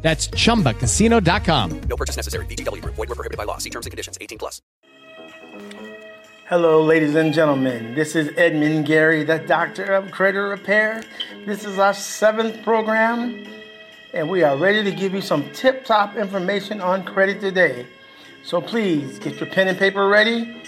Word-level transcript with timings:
That's 0.00 0.28
chumbacasino.com. 0.28 1.80
No 1.80 1.96
purchase 1.96 2.16
necessary. 2.16 2.46
VGW 2.46 2.82
Group. 2.82 2.94
Void 2.94 3.08
were 3.08 3.14
prohibited 3.14 3.36
by 3.36 3.44
law. 3.44 3.58
See 3.58 3.70
terms 3.70 3.86
and 3.86 3.90
conditions. 3.90 4.16
18 4.20 4.38
plus. 4.38 4.62
Hello, 6.48 6.82
ladies 6.82 7.14
and 7.14 7.34
gentlemen. 7.34 7.94
This 7.94 8.16
is 8.16 8.30
Edmund 8.38 8.86
Garey, 8.86 9.26
the 9.26 9.38
Doctor 9.38 9.84
of 9.92 10.10
Credit 10.10 10.40
Repair. 10.40 11.04
This 11.44 11.66
is 11.66 11.78
our 11.78 11.92
seventh 11.92 12.62
program, 12.62 13.46
and 14.14 14.30
we 14.30 14.42
are 14.42 14.56
ready 14.56 14.82
to 14.82 14.90
give 14.90 15.12
you 15.12 15.20
some 15.20 15.44
tip 15.52 15.84
top 15.84 16.16
information 16.16 16.80
on 16.80 17.04
credit 17.04 17.42
today. 17.42 17.86
So 18.44 18.62
please 18.62 19.18
get 19.18 19.38
your 19.38 19.50
pen 19.50 19.68
and 19.68 19.76
paper 19.76 20.08
ready, 20.08 20.62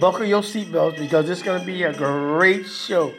buckle 0.00 0.24
your 0.24 0.40
seatbelts 0.40 0.98
because 0.98 1.28
it's 1.28 1.42
going 1.42 1.60
to 1.60 1.66
be 1.66 1.82
a 1.82 1.92
great 1.92 2.64
show. 2.66 3.12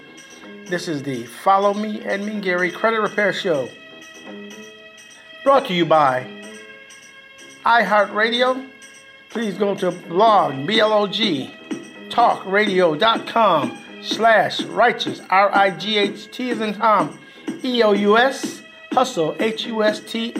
This 0.66 0.88
is 0.88 1.04
the 1.04 1.24
Follow 1.26 1.76
Me 1.76 2.02
Edmund 2.02 2.44
Garey 2.44 2.74
Credit 2.74 3.00
Repair 3.00 3.32
Show. 3.32 3.70
Brought 5.48 5.68
to 5.68 5.74
you 5.74 5.86
by 5.86 6.28
iHeartRadio. 7.64 8.70
Please 9.30 9.58
go 9.58 9.76
to 9.76 9.92
blog, 9.92 10.68
B-L-O-G, 10.68 11.50
talkradio.com 12.10 13.78
slash 14.02 14.62
righteous, 14.64 15.22
R-I-G-H-T 15.30 16.50
as 16.50 16.60
in 16.60 16.74
Tom, 16.74 17.18
E-O-U-S, 17.64 18.62
hustle, 18.92 19.38
H-U-S-T-L-E-E-N-T. 19.40 20.36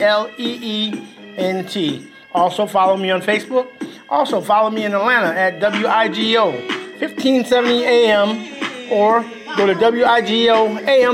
Also 2.34 2.66
follow 2.66 2.98
me 2.98 3.10
on 3.10 3.22
Facebook. 3.22 3.68
Also 4.10 4.42
follow 4.42 4.68
me 4.68 4.84
in 4.84 4.92
Atlanta 4.92 5.28
at 5.28 5.58
WIGO 5.58 6.52
1570 7.00 7.84
AM 7.86 8.92
or 8.92 9.22
go 9.56 9.66
to 9.66 9.72
WIGOAM.com. 9.72 11.08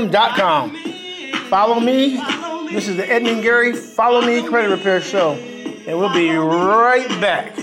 Follow 1.49 1.79
me. 1.79 2.34
This 2.75 2.87
is 2.89 2.97
the 2.97 3.09
Edmund 3.09 3.41
Garey 3.41 3.73
Follow 3.73 4.19
Me 4.19 4.45
Credit 4.45 4.69
Repair 4.69 4.99
Show. 4.99 5.31
And 5.31 5.97
we'll 5.97 6.13
be 6.13 6.31
right 6.31 7.07
back. 7.21 7.57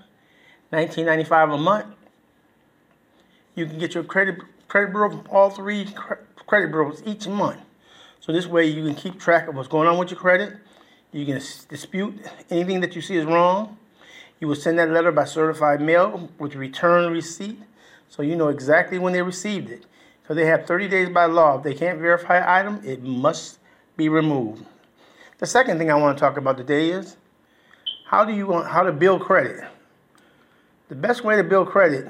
$19.95 0.73 1.55
a 1.55 1.59
month, 1.59 1.87
you 3.55 3.67
can 3.67 3.79
get 3.79 3.95
your 3.95 4.03
credit 4.03 4.41
credit 4.67 4.91
bureau 4.91 5.11
from 5.11 5.27
all 5.31 5.51
three 5.51 5.87
credit 6.47 6.71
bureaus 6.71 7.03
each 7.05 7.29
month. 7.29 7.61
So 8.21 8.33
this 8.33 8.47
way 8.47 8.67
you 8.67 8.83
can 8.85 8.95
keep 8.95 9.21
track 9.21 9.49
of 9.49 9.55
what's 9.55 9.69
going 9.69 9.87
on 9.87 9.99
with 9.99 10.11
your 10.11 10.19
credit. 10.19 10.57
You 11.13 11.27
can 11.27 11.35
dispute 11.69 12.19
anything 12.49 12.81
that 12.81 12.97
you 12.97 13.03
see 13.03 13.17
is 13.17 13.27
wrong. 13.27 13.77
You 14.41 14.49
will 14.49 14.57
send 14.57 14.79
that 14.79 14.91
letter 14.91 15.13
by 15.13 15.27
certified 15.27 15.83
mail 15.83 16.31
with 16.39 16.55
return 16.55 17.13
receipt 17.13 17.61
so 18.09 18.23
you 18.23 18.35
know 18.35 18.49
exactly 18.49 18.99
when 18.99 19.13
they 19.13 19.23
received 19.23 19.71
it. 19.71 19.85
So 20.27 20.35
they 20.35 20.47
have 20.47 20.67
30 20.67 20.89
days 20.89 21.09
by 21.11 21.27
law. 21.27 21.59
If 21.59 21.65
they 21.65 21.75
can't 21.75 22.01
verify 22.01 22.39
an 22.39 22.45
item, 22.49 22.81
it 22.83 23.03
must 23.03 23.59
be 23.97 24.09
removed. 24.09 24.65
The 25.43 25.49
second 25.49 25.79
thing 25.79 25.91
I 25.91 25.97
want 25.97 26.17
to 26.17 26.21
talk 26.21 26.37
about 26.37 26.57
today 26.57 26.91
is 26.91 27.17
how 28.07 28.25
do 28.25 28.33
you 28.33 28.47
want 28.47 28.69
how 28.69 28.85
to 28.85 28.93
build 28.93 29.23
credit? 29.23 29.65
The 30.89 30.95
best 30.95 31.25
way 31.25 31.35
to 31.35 31.43
build 31.43 31.67
credit 31.67 32.07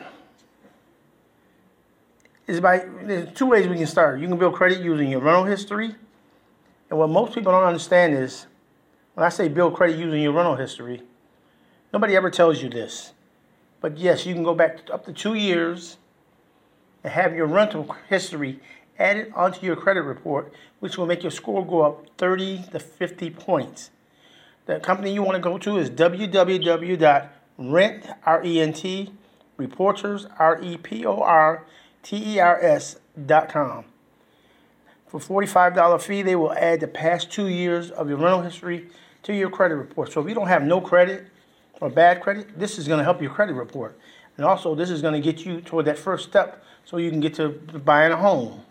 is 2.47 2.61
by 2.61 2.85
there's 3.05 3.33
two 3.33 3.47
ways 3.47 3.67
we 3.69 3.77
can 3.79 3.87
start. 3.87 4.21
You 4.21 4.29
can 4.29 4.37
build 4.37 4.53
credit 4.53 4.83
using 4.83 5.09
your 5.09 5.21
rental 5.21 5.45
history. 5.45 5.95
And 6.91 6.99
what 6.99 7.09
most 7.09 7.35
people 7.35 7.53
don't 7.53 7.65
understand 7.65 8.13
is 8.13 8.49
when 9.15 9.25
I 9.25 9.31
say 9.31 9.49
build 9.49 9.73
credit 9.77 9.99
using 9.99 10.21
your 10.21 10.33
rental 10.33 10.57
history, 10.57 11.01
nobody 11.91 12.15
ever 12.15 12.29
tells 12.29 12.63
you 12.63 12.69
this. 12.69 13.15
But 13.81 13.97
yes, 13.97 14.27
you 14.27 14.35
can 14.35 14.43
go 14.43 14.55
back 14.55 14.81
up 14.93 15.07
to 15.07 15.13
two 15.15 15.37
years 15.37 15.97
and 17.03 17.11
have 17.11 17.35
your 17.35 17.47
rental 17.47 17.97
history 18.11 18.61
added 19.03 19.33
onto 19.35 19.67
your 19.67 19.77
credit 19.77 20.03
report, 20.03 20.53
which 20.81 20.97
will 20.97 21.07
make 21.07 21.23
your 21.23 21.33
score 21.33 21.67
go 21.67 21.83
up 21.83 22.07
30 22.19 22.65
to 22.73 22.79
50 22.79 23.31
points. 23.31 23.91
The 24.67 24.79
company 24.79 25.13
you 25.13 25.23
want 25.23 25.35
to 25.35 25.41
go 25.41 25.59
to 25.59 25.77
is 25.77 25.91
www.rent, 25.91 27.27
R-E-N-T, 28.25 29.13
reporters, 29.57 30.27
R-E-P-O-R, 30.39 31.65
T-E-R-S.com. 32.03 33.85
For 35.07 35.21
$45 35.21 36.01
fee, 36.01 36.23
they 36.23 36.37
will 36.37 36.53
add 36.55 36.81
the 36.81 36.89
past 36.89 37.31
two 37.31 37.49
years 37.49 37.91
of 37.91 38.09
your 38.09 38.19
rental 38.19 38.41
history 38.43 38.89
to 39.25 39.35
your 39.35 39.51
credit 39.51 39.77
report. 39.77 40.13
So 40.13 40.21
if 40.23 40.29
you 40.29 40.35
don't 40.35 40.49
have 40.49 40.63
no 40.63 40.81
credit 40.81 41.27
or 41.81 41.91
bad 41.91 42.23
credit, 42.23 42.59
this 42.59 42.79
is 42.79 42.89
going 42.89 42.99
to 42.99 43.05
help 43.05 43.21
your 43.21 43.31
credit 43.31 43.55
report. 43.55 43.99
And 44.37 44.47
also, 44.47 44.75
this 44.75 44.89
is 44.91 45.03
going 45.03 45.15
to 45.15 45.21
get 45.21 45.45
you 45.45 45.61
toward 45.61 45.85
that 45.85 45.99
first 45.99 46.29
step 46.29 46.65
so 46.85 46.97
you 46.97 47.11
can 47.11 47.21
get 47.21 47.35
to 47.35 47.51
buying 47.51 48.13
a 48.13 48.17
home. 48.17 48.63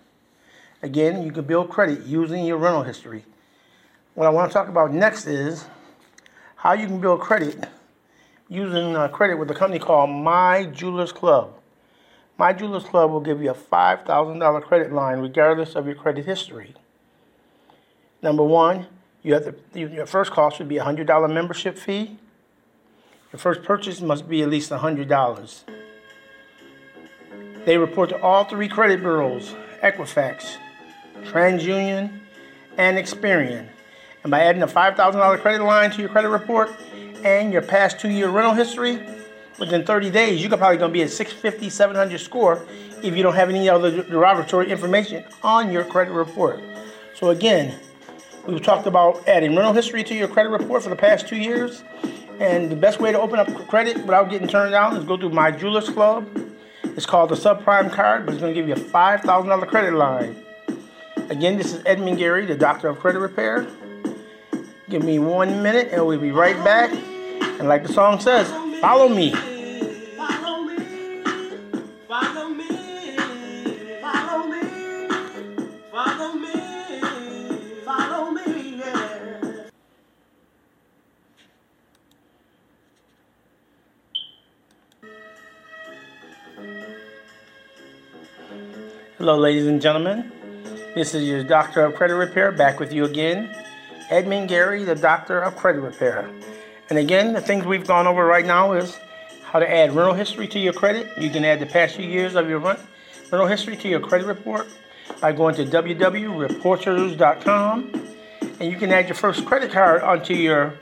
Again, 0.83 1.23
you 1.23 1.31
can 1.31 1.43
build 1.43 1.69
credit 1.69 2.03
using 2.05 2.45
your 2.45 2.57
rental 2.57 2.83
history. 2.83 3.23
What 4.15 4.25
I 4.25 4.29
want 4.29 4.49
to 4.49 4.53
talk 4.53 4.67
about 4.67 4.93
next 4.93 5.27
is 5.27 5.65
how 6.55 6.73
you 6.73 6.87
can 6.87 6.99
build 6.99 7.21
credit 7.21 7.67
using 8.49 8.95
uh, 8.95 9.07
credit 9.07 9.37
with 9.37 9.49
a 9.51 9.53
company 9.53 9.79
called 9.79 10.09
My 10.09 10.65
Jewelers 10.65 11.11
Club. 11.11 11.53
My 12.37 12.51
Jewelers 12.51 12.83
Club 12.83 13.11
will 13.11 13.21
give 13.21 13.41
you 13.41 13.51
a 13.51 13.55
$5,000 13.55 14.63
credit 14.63 14.91
line 14.91 15.19
regardless 15.19 15.75
of 15.75 15.85
your 15.85 15.95
credit 15.95 16.25
history. 16.25 16.73
Number 18.21 18.43
one, 18.43 18.87
you 19.23 19.35
have 19.35 19.45
to, 19.73 19.79
your 19.79 20.05
first 20.07 20.31
cost 20.31 20.59
would 20.59 20.67
be 20.67 20.77
a 20.77 20.83
$100 20.83 21.31
membership 21.31 21.77
fee. 21.77 22.17
Your 23.31 23.39
first 23.39 23.63
purchase 23.63 24.01
must 24.01 24.27
be 24.27 24.41
at 24.41 24.49
least 24.49 24.71
$100. 24.71 25.63
They 27.65 27.77
report 27.77 28.09
to 28.09 28.21
all 28.21 28.43
three 28.45 28.67
credit 28.67 29.01
bureaus 29.01 29.53
Equifax, 29.83 30.57
TransUnion, 31.25 32.19
and 32.77 32.97
Experian. 32.97 33.68
And 34.23 34.31
by 34.31 34.41
adding 34.41 34.62
a 34.62 34.68
$5,000 34.68 35.41
credit 35.41 35.63
line 35.63 35.91
to 35.91 36.00
your 36.01 36.09
credit 36.09 36.29
report 36.29 36.71
and 37.23 37.51
your 37.51 37.62
past 37.62 38.00
two 38.00 38.09
year 38.09 38.29
rental 38.29 38.53
history, 38.53 39.00
within 39.59 39.85
30 39.85 40.09
days, 40.09 40.41
you're 40.41 40.50
probably 40.57 40.77
going 40.77 40.89
to 40.89 40.94
be 40.94 41.03
at 41.03 41.09
650, 41.09 41.69
700 41.69 42.19
score 42.19 42.65
if 43.03 43.15
you 43.15 43.23
don't 43.23 43.35
have 43.35 43.50
any 43.50 43.69
other 43.69 44.03
derogatory 44.03 44.69
information 44.69 45.23
on 45.44 45.71
your 45.71 45.83
credit 45.85 46.12
report. 46.12 46.59
So, 47.15 47.29
again, 47.29 47.79
we've 48.47 48.62
talked 48.62 48.88
about 48.88 49.27
adding 49.27 49.56
rental 49.56 49.74
history 49.74 50.03
to 50.03 50.15
your 50.15 50.27
credit 50.27 50.50
report 50.50 50.83
for 50.83 50.89
the 50.89 50.95
past 50.95 51.27
two 51.27 51.38
years. 51.38 51.83
And 52.39 52.71
the 52.71 52.75
best 52.75 53.00
way 53.00 53.12
to 53.12 53.19
open 53.19 53.39
up 53.39 53.47
credit 53.67 53.97
without 53.97 54.31
getting 54.31 54.47
turned 54.47 54.71
down 54.71 54.97
is 54.97 55.03
go 55.03 55.15
through 55.15 55.29
My 55.29 55.51
Jewelers 55.51 55.89
Club. 55.89 56.27
It's 56.83 57.06
called 57.06 57.29
the 57.29 57.35
Subprime 57.35 57.91
Card, 57.91 58.25
but 58.25 58.33
it's 58.33 58.41
going 58.41 58.53
to 58.53 58.59
give 58.59 58.67
you 58.67 58.74
a 58.74 58.89
$5,000 58.89 59.67
credit 59.67 59.94
line. 59.94 60.35
Again, 61.31 61.57
this 61.57 61.73
is 61.73 61.81
Edmund 61.85 62.17
Garey, 62.17 62.45
the 62.45 62.57
Doctor 62.57 62.89
of 62.89 62.99
Credit 62.99 63.19
Repair. 63.19 63.65
Give 64.89 65.01
me 65.01 65.17
one 65.17 65.63
minute 65.63 65.87
and 65.93 66.05
we'll 66.05 66.19
be 66.19 66.31
right 66.31 66.61
back. 66.61 66.91
And 66.91 67.69
like 67.69 67.87
the 67.87 67.93
song 67.93 68.19
says, 68.19 68.51
follow 68.81 69.07
me. 69.07 69.31
Follow 69.31 70.63
me. 70.63 71.23
Follow 72.05 72.49
me. 72.49 72.67
Follow 74.01 74.43
me. 74.43 74.61
follow 77.85 78.31
me. 78.31 78.83
Hello, 89.17 89.37
ladies 89.37 89.67
and 89.67 89.81
gentlemen. 89.81 90.40
This 90.93 91.15
is 91.15 91.23
your 91.23 91.41
Doctor 91.41 91.85
of 91.85 91.95
Credit 91.95 92.15
Repair 92.15 92.51
back 92.51 92.77
with 92.77 92.91
you 92.91 93.05
again. 93.05 93.55
Edmund 94.09 94.49
Garey, 94.49 94.85
the 94.85 94.93
Doctor 94.93 95.39
of 95.39 95.55
Credit 95.55 95.79
Repair. 95.79 96.29
And 96.89 96.99
again, 96.99 97.31
the 97.31 97.39
things 97.39 97.65
we've 97.65 97.88
gone 97.88 98.07
over 98.07 98.25
right 98.25 98.45
now 98.45 98.73
is 98.73 98.99
how 99.41 99.59
to 99.59 99.73
add 99.73 99.95
rental 99.95 100.13
history 100.13 100.49
to 100.49 100.59
your 100.59 100.73
credit. 100.73 101.07
You 101.17 101.29
can 101.29 101.45
add 101.45 101.61
the 101.61 101.65
past 101.65 101.95
few 101.95 102.05
years 102.05 102.35
of 102.35 102.49
your 102.49 102.59
rental 102.59 103.47
history 103.47 103.77
to 103.77 103.88
your 103.88 104.01
credit 104.01 104.27
report 104.27 104.67
by 105.21 105.31
going 105.31 105.55
to 105.55 105.65
www.reporters.com. 105.65 108.07
And 108.59 108.69
you 108.69 108.77
can 108.77 108.91
add 108.91 109.07
your 109.07 109.15
first 109.15 109.45
credit 109.45 109.71
card 109.71 110.01
onto 110.01 110.33
your 110.33 110.73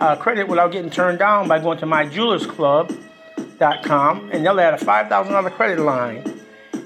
uh, 0.00 0.16
credit 0.16 0.48
without 0.48 0.72
getting 0.72 0.90
turned 0.90 1.20
down 1.20 1.46
by 1.46 1.60
going 1.60 1.78
to 1.78 1.86
myjewelersclub.com. 1.86 4.30
And 4.32 4.44
they'll 4.44 4.58
add 4.58 4.74
a 4.74 4.84
$5,000 4.84 5.52
credit 5.52 5.78
line. 5.78 6.40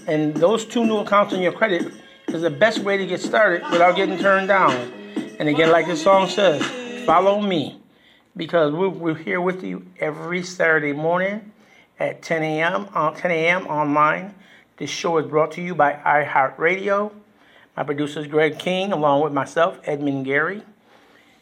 And 0.07 0.37
those 0.37 0.67
two 0.67 0.85
new 0.85 0.99
accounts 0.99 1.33
on 1.33 1.41
your 1.41 1.53
credit 1.53 1.91
is 2.29 2.43
the 2.43 2.51
best 2.51 2.81
way 2.81 2.97
to 2.97 3.07
get 3.07 3.21
started 3.21 3.63
without 3.71 3.97
getting 3.97 4.19
turned 4.19 4.49
down. 4.49 4.93
And 5.39 5.49
again, 5.49 5.71
like 5.71 5.87
the 5.87 5.97
song 5.97 6.29
says, 6.29 6.63
follow 7.05 7.41
me 7.41 7.81
because 8.37 8.73
we're, 8.73 8.89
we're 8.89 9.15
here 9.15 9.41
with 9.41 9.63
you 9.63 9.87
every 10.01 10.43
Saturday 10.43 10.93
morning 10.93 11.53
at 11.99 12.23
10 12.23 12.43
a.m. 12.43 12.89
on 12.95 13.15
uh, 13.15 13.17
10 13.17 13.31
a.m. 13.31 13.67
online. 13.67 14.35
This 14.77 14.91
show 14.91 15.17
is 15.19 15.27
brought 15.27 15.53
to 15.53 15.63
you 15.63 15.75
by 15.75 15.93
iHeartRadio. 15.95 17.13
My 17.77 17.83
producer 17.83 18.21
is 18.21 18.27
Greg 18.27 18.59
King, 18.59 18.93
along 18.93 19.23
with 19.23 19.33
myself, 19.33 19.79
Edmund 19.85 20.27
Garey. 20.27 20.63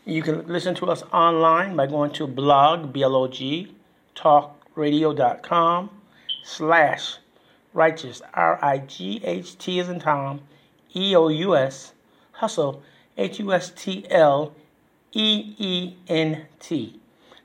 You 0.04 0.22
can 0.22 0.46
listen 0.46 0.74
to 0.76 0.86
us 0.86 1.02
online 1.12 1.76
by 1.76 1.86
going 1.86 2.12
to 2.12 2.26
blog, 2.26 2.92
B-L-O-G, 2.92 3.74
talkradio.com 4.14 5.90
slash 6.44 7.16
righteous, 7.72 8.20
R-I-G-H-T 8.34 9.80
as 9.80 9.88
in 9.88 10.00
Tom, 10.00 10.40
E-O-U-S, 10.94 11.92
hustle, 12.32 12.82
H-U-S-T-L-E-E-N-T. 13.16 14.10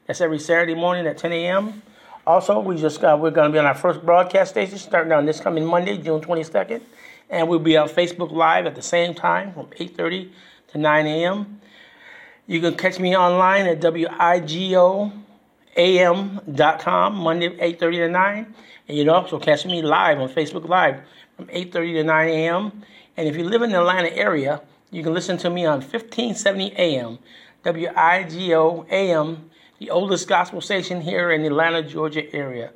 That's 0.08 0.22
every 0.22 0.40
Saturday 0.40 0.76
morning 0.76 1.06
at 1.06 1.18
10 1.18 1.32
a.m. 1.34 1.82
Also, 2.26 2.60
we 2.60 2.76
just 2.78 3.02
we're 3.02 3.32
going 3.32 3.50
to 3.50 3.52
be 3.52 3.60
on 3.60 3.66
our 3.66 3.74
first 3.76 4.06
broadcast 4.06 4.52
station 4.52 4.78
starting 4.78 5.12
on 5.12 5.26
this 5.26 5.40
coming 5.40 5.66
Monday, 5.66 5.98
June 5.98 6.22
22nd. 6.22 6.82
And 7.30 7.48
we'll 7.48 7.60
be 7.60 7.78
on 7.78 7.88
Facebook 7.90 8.32
Live 8.32 8.66
at 8.66 8.76
the 8.76 8.82
same 8.82 9.14
time 9.14 9.54
from 9.54 9.68
8.30 9.68 10.32
to 10.70 10.78
9 10.78 11.06
a.m. 11.06 11.62
You 12.48 12.60
can 12.60 12.76
catch 12.76 13.00
me 13.00 13.16
online 13.16 13.68
at 13.68 13.80
wigoam.com, 13.80 15.14
Monday 17.16 17.50
8.30 17.50 17.78
to 17.80 18.10
9. 18.10 18.56
And 18.88 18.98
you 18.98 19.04
can 19.04 19.14
also 19.14 19.38
catch 19.38 19.66
me 19.68 19.84
live 19.84 20.20
on 20.20 20.30
Facebook 20.30 20.68
Live 20.68 21.02
from 21.36 21.46
8.30 21.46 21.72
to 21.72 22.04
9 22.04 22.30
a.m. 22.30 22.84
And 23.18 23.28
if 23.28 23.36
you 23.36 23.44
live 23.44 23.62
in 23.62 23.72
the 23.72 23.80
Atlanta 23.80 24.16
area, 24.16 24.62
you 24.92 25.04
can 25.04 25.14
listen 25.14 25.38
to 25.40 25.50
me 25.50 25.66
on 25.66 25.82
1570 25.82 26.74
AM, 26.78 27.20
WIGO 27.64 28.90
AM, 28.90 29.50
the 29.78 29.90
oldest 29.90 30.28
gospel 30.28 30.62
station 30.62 31.02
here 31.02 31.32
in 31.32 31.42
the 31.42 31.48
Atlanta, 31.48 31.84
Georgia 31.84 32.34
area. 32.34 32.72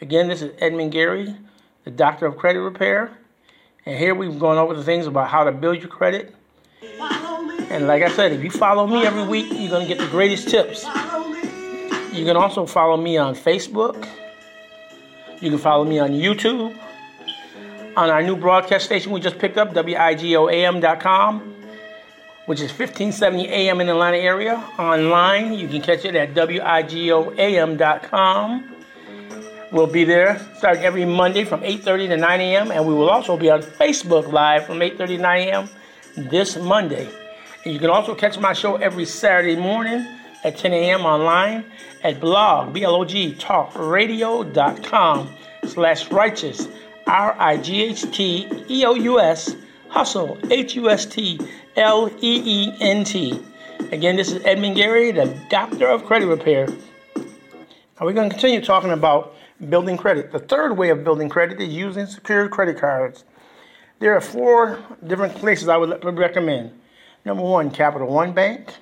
Again, 0.00 0.28
this 0.28 0.42
is 0.42 0.52
Edmund 0.58 0.92
Garey, 0.92 1.36
the 1.84 1.90
Doctor 1.90 2.26
of 2.26 2.36
Credit 2.36 2.60
Repair. 2.60 3.16
And 3.86 3.98
here 3.98 4.14
we've 4.14 4.38
gone 4.38 4.58
over 4.58 4.74
the 4.74 4.84
things 4.84 5.06
about 5.06 5.28
how 5.28 5.44
to 5.44 5.52
build 5.52 5.78
your 5.78 5.88
credit. 5.88 6.34
And 7.70 7.86
like 7.86 8.02
I 8.02 8.10
said, 8.10 8.32
if 8.32 8.42
you 8.42 8.50
follow 8.50 8.86
me 8.86 9.04
every 9.04 9.26
week, 9.26 9.46
you're 9.50 9.70
going 9.70 9.86
to 9.86 9.88
get 9.88 9.98
the 9.98 10.10
greatest 10.10 10.48
tips. 10.48 10.84
You 12.12 12.24
can 12.24 12.36
also 12.36 12.66
follow 12.66 12.96
me 12.96 13.16
on 13.16 13.34
Facebook. 13.34 14.08
You 15.40 15.50
can 15.50 15.58
follow 15.58 15.84
me 15.84 15.98
on 15.98 16.10
YouTube 16.10 16.76
on 17.96 18.10
our 18.10 18.22
new 18.22 18.36
broadcast 18.36 18.84
station 18.86 19.12
we 19.12 19.20
just 19.20 19.38
picked 19.38 19.58
up, 19.58 19.74
WIGOAM.com, 19.74 21.40
which 22.46 22.60
is 22.60 22.70
1570 22.70 23.48
AM 23.48 23.80
in 23.80 23.86
the 23.86 23.92
Atlanta 23.92 24.18
area. 24.18 24.54
Online, 24.78 25.52
you 25.54 25.68
can 25.68 25.82
catch 25.82 26.04
it 26.04 26.14
at 26.14 26.34
WIGOAM.com. 26.34 27.32
We'll 29.72 29.86
be 29.86 30.04
there 30.04 30.38
starting 30.58 30.84
every 30.84 31.06
Monday 31.06 31.44
from 31.44 31.62
8.30 31.62 32.08
to 32.08 32.16
9 32.18 32.40
a.m. 32.40 32.70
And 32.70 32.86
we 32.86 32.92
will 32.92 33.08
also 33.08 33.38
be 33.38 33.48
on 33.48 33.62
Facebook 33.62 34.30
Live 34.30 34.66
from 34.66 34.80
8.30 34.80 35.06
to 35.06 35.18
9 35.18 35.48
a.m. 35.48 35.68
this 36.14 36.56
Monday. 36.56 37.08
And 37.64 37.72
you 37.72 37.80
can 37.80 37.88
also 37.88 38.14
catch 38.14 38.38
my 38.38 38.52
show 38.52 38.76
every 38.76 39.06
Saturday 39.06 39.56
morning 39.56 40.06
at 40.44 40.58
10 40.58 40.74
a.m. 40.74 41.06
online 41.06 41.64
at 42.02 42.20
blog, 42.20 42.74
B-L-O-G, 42.74 43.36
talkradio.com 43.38 45.28
slash 45.64 46.10
righteous. 46.10 46.68
R 47.06 47.36
I 47.38 47.56
G 47.56 47.82
H 47.82 48.02
T 48.14 48.48
E 48.68 48.84
O 48.84 48.94
U 48.94 49.20
S, 49.20 49.54
hustle, 49.88 50.38
H 50.50 50.74
U 50.76 50.90
S 50.90 51.06
T 51.06 51.40
L 51.76 52.10
E 52.20 52.42
E 52.44 52.76
N 52.80 53.04
T. 53.04 53.40
Again, 53.90 54.16
this 54.16 54.30
is 54.32 54.42
Edmund 54.44 54.76
Garey, 54.76 55.12
the 55.14 55.38
Doctor 55.48 55.88
of 55.88 56.04
Credit 56.04 56.26
Repair. 56.26 56.66
Now 57.16 58.06
we're 58.06 58.12
going 58.12 58.30
to 58.30 58.34
continue 58.34 58.64
talking 58.64 58.90
about 58.90 59.34
building 59.68 59.96
credit. 59.96 60.32
The 60.32 60.38
third 60.38 60.76
way 60.76 60.90
of 60.90 61.04
building 61.04 61.28
credit 61.28 61.60
is 61.60 61.68
using 61.68 62.06
secured 62.06 62.50
credit 62.50 62.78
cards. 62.78 63.24
There 63.98 64.16
are 64.16 64.20
four 64.20 64.82
different 65.06 65.34
places 65.34 65.68
I 65.68 65.76
would 65.76 66.18
recommend. 66.18 66.72
Number 67.24 67.42
one, 67.42 67.70
Capital 67.70 68.08
One 68.08 68.32
Bank, 68.32 68.74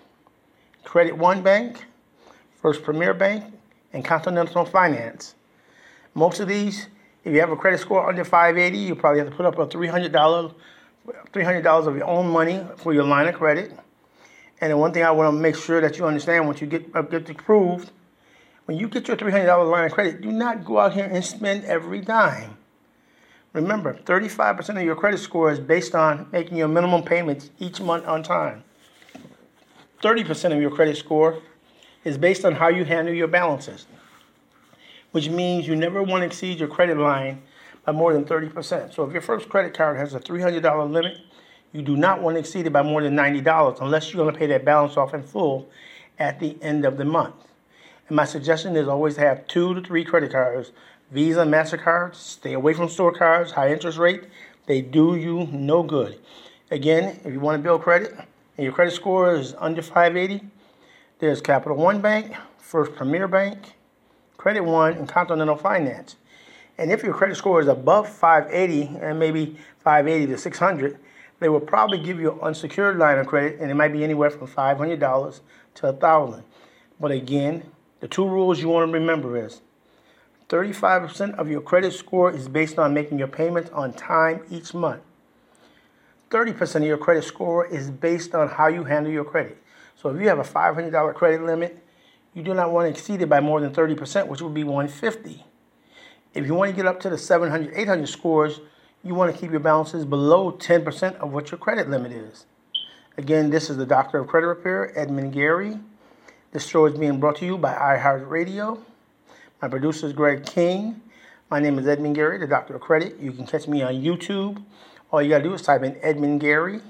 Credit 0.84 1.16
One 1.16 1.42
Bank, 1.42 1.84
First 2.62 2.82
Premier 2.82 3.12
Bank, 3.12 3.44
and 3.92 4.04
Continental 4.04 4.64
Finance. 4.64 5.34
Most 6.14 6.40
of 6.40 6.48
these 6.48 6.86
if 7.24 7.34
you 7.34 7.40
have 7.40 7.50
a 7.50 7.56
credit 7.56 7.80
score 7.80 8.08
under 8.08 8.24
580, 8.24 8.78
you 8.78 8.94
probably 8.94 9.20
have 9.20 9.28
to 9.30 9.36
put 9.36 9.44
up 9.44 9.58
a 9.58 9.66
$300, 9.66 10.54
$300 11.32 11.86
of 11.86 11.96
your 11.96 12.06
own 12.06 12.30
money 12.30 12.64
for 12.76 12.94
your 12.94 13.04
line 13.04 13.28
of 13.28 13.34
credit. 13.34 13.72
And 14.60 14.72
the 14.72 14.76
one 14.76 14.92
thing 14.92 15.02
I 15.02 15.10
want 15.10 15.34
to 15.34 15.40
make 15.40 15.56
sure 15.56 15.80
that 15.80 15.98
you 15.98 16.06
understand 16.06 16.46
once 16.46 16.60
you 16.60 16.66
get, 16.66 16.84
uh, 16.94 17.02
get 17.02 17.28
approved, 17.28 17.90
when 18.64 18.78
you 18.78 18.88
get 18.88 19.08
your 19.08 19.16
$300 19.16 19.70
line 19.70 19.84
of 19.86 19.92
credit, 19.92 20.22
do 20.22 20.32
not 20.32 20.64
go 20.64 20.78
out 20.78 20.94
here 20.94 21.04
and 21.04 21.24
spend 21.24 21.64
every 21.64 22.00
dime. 22.00 22.56
Remember, 23.52 23.94
35% 23.94 24.78
of 24.78 24.82
your 24.84 24.94
credit 24.94 25.18
score 25.18 25.50
is 25.50 25.58
based 25.58 25.94
on 25.94 26.28
making 26.30 26.56
your 26.56 26.68
minimum 26.68 27.02
payments 27.02 27.50
each 27.58 27.80
month 27.80 28.06
on 28.06 28.22
time. 28.22 28.62
30% 30.02 30.52
of 30.52 30.60
your 30.60 30.70
credit 30.70 30.96
score 30.96 31.42
is 32.04 32.16
based 32.16 32.44
on 32.44 32.54
how 32.54 32.68
you 32.68 32.84
handle 32.84 33.12
your 33.12 33.28
balances 33.28 33.86
which 35.12 35.28
means 35.28 35.66
you 35.66 35.76
never 35.76 36.02
want 36.02 36.22
to 36.22 36.26
exceed 36.26 36.58
your 36.58 36.68
credit 36.68 36.96
line 36.96 37.42
by 37.84 37.92
more 37.92 38.12
than 38.12 38.24
30%. 38.24 38.94
So 38.94 39.04
if 39.04 39.12
your 39.12 39.22
first 39.22 39.48
credit 39.48 39.74
card 39.74 39.96
has 39.96 40.14
a 40.14 40.20
$300 40.20 40.90
limit, 40.90 41.18
you 41.72 41.82
do 41.82 41.96
not 41.96 42.20
want 42.20 42.36
to 42.36 42.40
exceed 42.40 42.66
it 42.66 42.70
by 42.70 42.82
more 42.82 43.02
than 43.02 43.16
$90 43.16 43.80
unless 43.80 44.12
you're 44.12 44.22
going 44.22 44.32
to 44.32 44.38
pay 44.38 44.46
that 44.46 44.64
balance 44.64 44.96
off 44.96 45.14
in 45.14 45.22
full 45.22 45.68
at 46.18 46.40
the 46.40 46.56
end 46.62 46.84
of 46.84 46.96
the 46.96 47.04
month. 47.04 47.34
And 48.08 48.16
my 48.16 48.24
suggestion 48.24 48.76
is 48.76 48.88
always 48.88 49.16
have 49.16 49.46
two 49.46 49.74
to 49.74 49.80
three 49.80 50.04
credit 50.04 50.32
cards 50.32 50.72
Visa, 51.10 51.40
MasterCard, 51.40 52.14
stay 52.14 52.52
away 52.52 52.72
from 52.72 52.88
store 52.88 53.12
cards, 53.12 53.50
high 53.50 53.72
interest 53.72 53.98
rate. 53.98 54.24
They 54.66 54.80
do 54.80 55.16
you 55.16 55.48
no 55.50 55.82
good. 55.82 56.20
Again, 56.70 57.18
if 57.24 57.32
you 57.32 57.40
want 57.40 57.58
to 57.58 57.62
build 57.62 57.82
credit 57.82 58.12
and 58.56 58.64
your 58.64 58.72
credit 58.72 58.92
score 58.92 59.34
is 59.34 59.54
under 59.58 59.82
580, 59.82 60.46
there's 61.18 61.40
Capital 61.40 61.76
One 61.76 62.00
Bank, 62.00 62.32
First 62.58 62.94
Premier 62.94 63.26
Bank, 63.26 63.58
Credit 64.40 64.64
One, 64.64 64.94
and 64.94 65.06
Continental 65.06 65.54
Finance. 65.54 66.16
And 66.78 66.90
if 66.90 67.02
your 67.02 67.12
credit 67.12 67.36
score 67.36 67.60
is 67.60 67.68
above 67.68 68.08
580 68.08 68.98
and 69.02 69.18
maybe 69.18 69.58
580 69.80 70.32
to 70.32 70.38
600, 70.38 70.98
they 71.40 71.50
will 71.50 71.60
probably 71.60 71.98
give 71.98 72.18
you 72.18 72.32
an 72.32 72.40
unsecured 72.40 72.96
line 72.96 73.18
of 73.18 73.26
credit, 73.26 73.60
and 73.60 73.70
it 73.70 73.74
might 73.74 73.92
be 73.92 74.02
anywhere 74.02 74.30
from 74.30 74.48
$500 74.48 75.40
to 75.74 75.86
1000 75.86 76.44
But 76.98 77.10
again, 77.10 77.64
the 78.00 78.08
two 78.08 78.26
rules 78.26 78.62
you 78.62 78.70
want 78.70 78.88
to 78.88 78.92
remember 78.94 79.36
is 79.36 79.60
35% 80.48 81.34
of 81.34 81.50
your 81.50 81.60
credit 81.60 81.92
score 81.92 82.32
is 82.32 82.48
based 82.48 82.78
on 82.78 82.94
making 82.94 83.18
your 83.18 83.28
payments 83.28 83.68
on 83.72 83.92
time 83.92 84.40
each 84.48 84.72
month. 84.72 85.02
30% 86.30 86.76
of 86.76 86.84
your 86.84 86.96
credit 86.96 87.24
score 87.24 87.66
is 87.66 87.90
based 87.90 88.34
on 88.34 88.48
how 88.48 88.68
you 88.68 88.84
handle 88.84 89.12
your 89.12 89.24
credit. 89.24 89.62
So 89.96 90.08
if 90.08 90.18
you 90.18 90.28
have 90.28 90.38
a 90.38 90.44
$500 90.44 91.14
credit 91.14 91.42
limit, 91.42 91.84
you 92.34 92.42
do 92.42 92.54
not 92.54 92.70
want 92.70 92.86
to 92.86 92.90
exceed 92.90 93.22
it 93.22 93.28
by 93.28 93.40
more 93.40 93.60
than 93.60 93.72
30%, 93.72 94.28
which 94.28 94.40
would 94.40 94.54
be 94.54 94.64
150. 94.64 95.44
If 96.32 96.46
you 96.46 96.54
want 96.54 96.70
to 96.70 96.76
get 96.76 96.86
up 96.86 97.00
to 97.00 97.10
the 97.10 97.18
700, 97.18 97.74
800 97.74 98.08
scores, 98.08 98.60
you 99.02 99.14
want 99.14 99.34
to 99.34 99.40
keep 99.40 99.50
your 99.50 99.60
balances 99.60 100.04
below 100.04 100.52
10% 100.52 101.16
of 101.16 101.32
what 101.32 101.50
your 101.50 101.58
credit 101.58 101.90
limit 101.90 102.12
is. 102.12 102.46
Again, 103.16 103.50
this 103.50 103.68
is 103.68 103.76
the 103.76 103.86
Doctor 103.86 104.18
of 104.18 104.28
Credit 104.28 104.46
Repair, 104.46 104.96
Edmund 104.98 105.34
Garey. 105.34 105.80
This 106.52 106.66
show 106.66 106.86
is 106.86 106.98
being 106.98 107.18
brought 107.18 107.36
to 107.36 107.44
you 107.44 107.58
by 107.58 107.74
iHeartRadio. 107.74 108.80
My 109.60 109.68
producer 109.68 110.06
is 110.06 110.12
Greg 110.12 110.46
King. 110.46 111.00
My 111.50 111.58
name 111.58 111.78
is 111.78 111.88
Edmund 111.88 112.16
Garey, 112.16 112.38
the 112.38 112.46
Doctor 112.46 112.76
of 112.76 112.80
Credit. 112.80 113.18
You 113.18 113.32
can 113.32 113.46
catch 113.46 113.66
me 113.66 113.82
on 113.82 113.94
YouTube. 113.94 114.62
All 115.10 115.20
you 115.20 115.30
gotta 115.30 115.42
do 115.42 115.52
is 115.52 115.62
type 115.62 115.82
in 115.82 115.96
Edmund 116.00 116.40
Garey. 116.40 116.80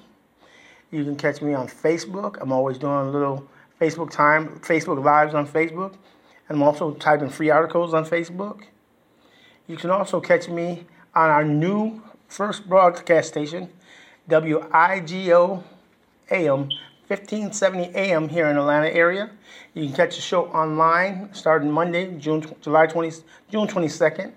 You 0.90 1.04
can 1.04 1.16
catch 1.16 1.40
me 1.40 1.54
on 1.54 1.68
Facebook. 1.68 2.37
I'm 2.40 2.52
always 2.52 2.76
doing 2.76 2.92
a 2.92 3.11
little 3.11 3.49
Facebook 3.80 4.10
time, 4.10 4.60
Facebook 4.60 5.02
lives 5.02 5.34
on 5.34 5.46
Facebook. 5.46 5.94
And 6.49 6.56
I'm 6.56 6.62
also 6.62 6.92
typing 6.94 7.30
free 7.30 7.50
articles 7.50 7.94
on 7.94 8.04
Facebook. 8.04 8.62
You 9.66 9.76
can 9.76 9.90
also 9.90 10.20
catch 10.20 10.49
me 10.49 10.84
on 11.14 11.30
our 11.30 11.44
new 11.44 12.02
first 12.28 12.68
broadcast 12.68 13.28
station, 13.28 13.70
WIGO 14.28 15.62
AM 16.30 16.68
1570 17.10 17.96
AM 17.96 18.28
here 18.28 18.49
in 18.49 18.56
Atlanta 18.56 18.88
area. 18.88 19.30
You 19.75 19.87
can 19.87 19.96
catch 19.96 20.14
the 20.14 20.22
show 20.22 20.46
online 20.46 21.30
starting 21.32 21.70
Monday, 21.70 22.16
June 22.18 22.44
July 22.60 22.87
20 22.87 23.10
June 23.50 23.66
22nd 23.66 24.32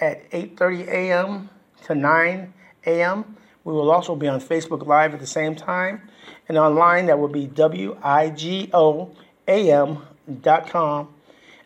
at 0.00 0.28
8:30 0.32 0.88
a.m. 0.88 1.50
to 1.84 1.94
9 1.94 2.52
a.m. 2.86 3.36
We 3.62 3.72
will 3.72 3.92
also 3.92 4.16
be 4.16 4.26
on 4.26 4.40
Facebook 4.40 4.84
Live 4.84 5.14
at 5.14 5.20
the 5.20 5.26
same 5.28 5.54
time, 5.54 6.08
and 6.48 6.58
online 6.58 7.06
that 7.06 7.18
will 7.18 7.28
be 7.28 7.46
wigoam.com, 7.46 9.08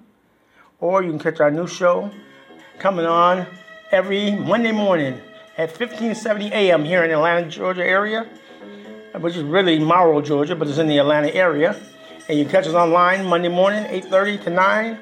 Or 0.80 1.02
you 1.02 1.10
can 1.10 1.18
catch 1.18 1.40
our 1.40 1.50
new 1.50 1.66
show 1.66 2.08
coming 2.78 3.04
on 3.04 3.46
every 3.90 4.30
Monday 4.30 4.70
morning 4.70 5.20
at 5.56 5.70
1570 5.70 6.52
a.m. 6.52 6.84
here 6.84 7.02
in 7.02 7.10
the 7.10 7.16
Atlanta, 7.16 7.48
Georgia 7.48 7.84
area, 7.84 8.28
which 9.18 9.34
is 9.34 9.42
really 9.42 9.80
Morrow, 9.80 10.20
Georgia, 10.20 10.54
but 10.54 10.68
it's 10.68 10.78
in 10.78 10.86
the 10.86 10.98
Atlanta 10.98 11.34
area. 11.34 11.74
And 12.28 12.38
you 12.38 12.44
can 12.44 12.52
catch 12.52 12.66
us 12.68 12.74
online 12.74 13.26
Monday 13.26 13.48
morning, 13.48 13.84
8:30 13.86 14.44
to 14.44 14.50
9 14.50 14.98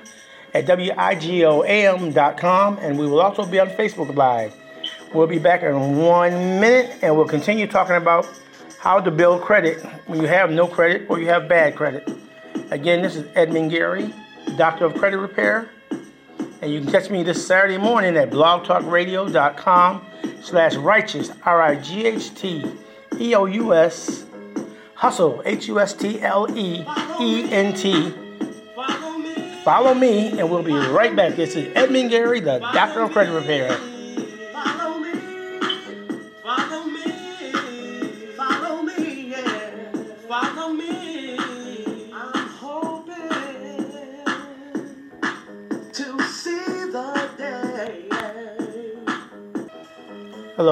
at 0.54 0.64
wigoam.com, 0.64 1.58
and 2.80 2.98
we 2.98 3.06
will 3.06 3.20
also 3.20 3.44
be 3.44 3.60
on 3.60 3.68
Facebook 3.68 4.14
Live. 4.14 4.54
We'll 5.12 5.26
be 5.26 5.38
back 5.38 5.62
in 5.62 5.98
one 5.98 6.58
minute, 6.58 6.96
and 7.02 7.14
we'll 7.14 7.26
continue 7.26 7.66
talking 7.66 7.96
about 7.96 8.26
how 8.78 8.98
to 9.00 9.10
build 9.10 9.42
credit 9.42 9.84
when 10.06 10.22
you 10.22 10.26
have 10.26 10.50
no 10.50 10.66
credit 10.66 11.02
or 11.10 11.20
you 11.20 11.26
have 11.26 11.48
bad 11.48 11.76
credit. 11.76 12.08
Again, 12.70 13.02
this 13.02 13.16
is 13.16 13.26
Edmund 13.34 13.72
Garey, 13.72 14.14
Doctor 14.56 14.84
of 14.86 14.94
Credit 14.94 15.18
Repair, 15.18 15.70
and 16.62 16.72
you 16.72 16.80
can 16.80 16.90
catch 16.90 17.10
me 17.10 17.22
this 17.22 17.46
Saturday 17.46 17.78
morning 17.78 18.16
at 18.16 18.30
blogtalkradio.com 18.30 20.06
slash 20.40 20.76
righteous, 20.76 21.30
R-I-G-H-T-E-O-U-S, 21.44 22.66
hustle, 24.94 25.42
H-U-S-T-L-E-E-N-T, 25.44 26.26
Follow 29.66 29.94
me, 29.94 30.38
and 30.38 30.48
we'll 30.48 30.62
be 30.62 30.72
right 30.72 31.16
back. 31.16 31.34
This 31.34 31.56
is 31.56 31.72
Edmund 31.74 32.12
Garey, 32.12 32.40
the 32.40 32.60
Doctor 32.72 33.00
of 33.00 33.10
Credit 33.10 33.32
Repair. 33.32 33.76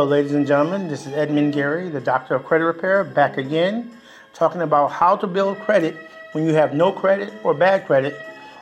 Ladies 0.04 0.32
and 0.32 0.46
gentlemen. 0.46 0.86
This 0.86 1.06
is 1.06 1.14
Edmund 1.14 1.54
Garey, 1.54 1.90
the 1.90 2.00
Doctor 2.00 2.34
of 2.34 2.44
Credit 2.44 2.66
Repair, 2.66 3.04
back 3.04 3.38
again, 3.38 3.96
talking 4.34 4.60
about 4.60 4.92
how 4.92 5.16
to 5.16 5.26
build 5.26 5.58
credit 5.60 5.96
when 6.32 6.46
you 6.46 6.52
have 6.52 6.74
no 6.74 6.92
credit 6.92 7.32
or 7.42 7.54
bad 7.54 7.86
credit 7.86 8.20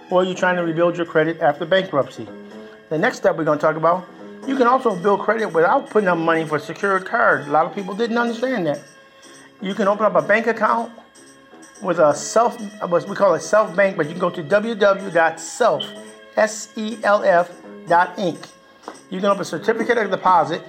or 0.08 0.22
you're 0.22 0.37
trying 0.37 0.54
to 0.54 0.62
rebuild 0.62 0.96
your 0.96 1.04
credit 1.04 1.40
after 1.40 1.66
bankruptcy. 1.66 2.28
The 2.90 2.99
next 2.99 3.16
step 3.16 3.37
we're 3.37 3.42
going 3.42 3.58
to 3.58 3.62
talk 3.62 3.75
about, 3.75 4.08
you 4.46 4.56
can 4.56 4.68
also 4.68 4.94
build 4.94 5.18
credit 5.18 5.46
without 5.52 5.90
putting 5.90 6.08
up 6.08 6.16
money 6.16 6.44
for 6.44 6.58
a 6.58 6.61
secured 6.61 7.06
card. 7.06 7.49
A 7.49 7.50
lot 7.50 7.66
of 7.66 7.75
people 7.75 7.92
didn't 7.94 8.18
understand 8.18 8.64
that. 8.68 8.80
You 9.61 9.75
can 9.75 9.88
open 9.88 10.06
up 10.06 10.14
a 10.14 10.22
bank 10.22 10.46
account 10.46 10.92
with 11.82 11.99
a 11.99 12.14
self, 12.14 12.56
what 12.88 13.08
we 13.08 13.16
call 13.16 13.34
a 13.34 13.40
self 13.40 13.75
bank, 13.75 13.96
but 13.96 14.06
you 14.06 14.12
can 14.12 14.20
go 14.20 14.30
to 14.30 14.44
www.self, 14.44 15.84
S-E-L-F, 16.37 17.50
dot 17.88 18.16
inc. 18.16 18.49
You 19.11 19.18
can 19.18 19.26
open 19.26 19.42
a 19.42 19.44
certificate 19.44 19.99
of 19.99 20.11
deposit, 20.11 20.62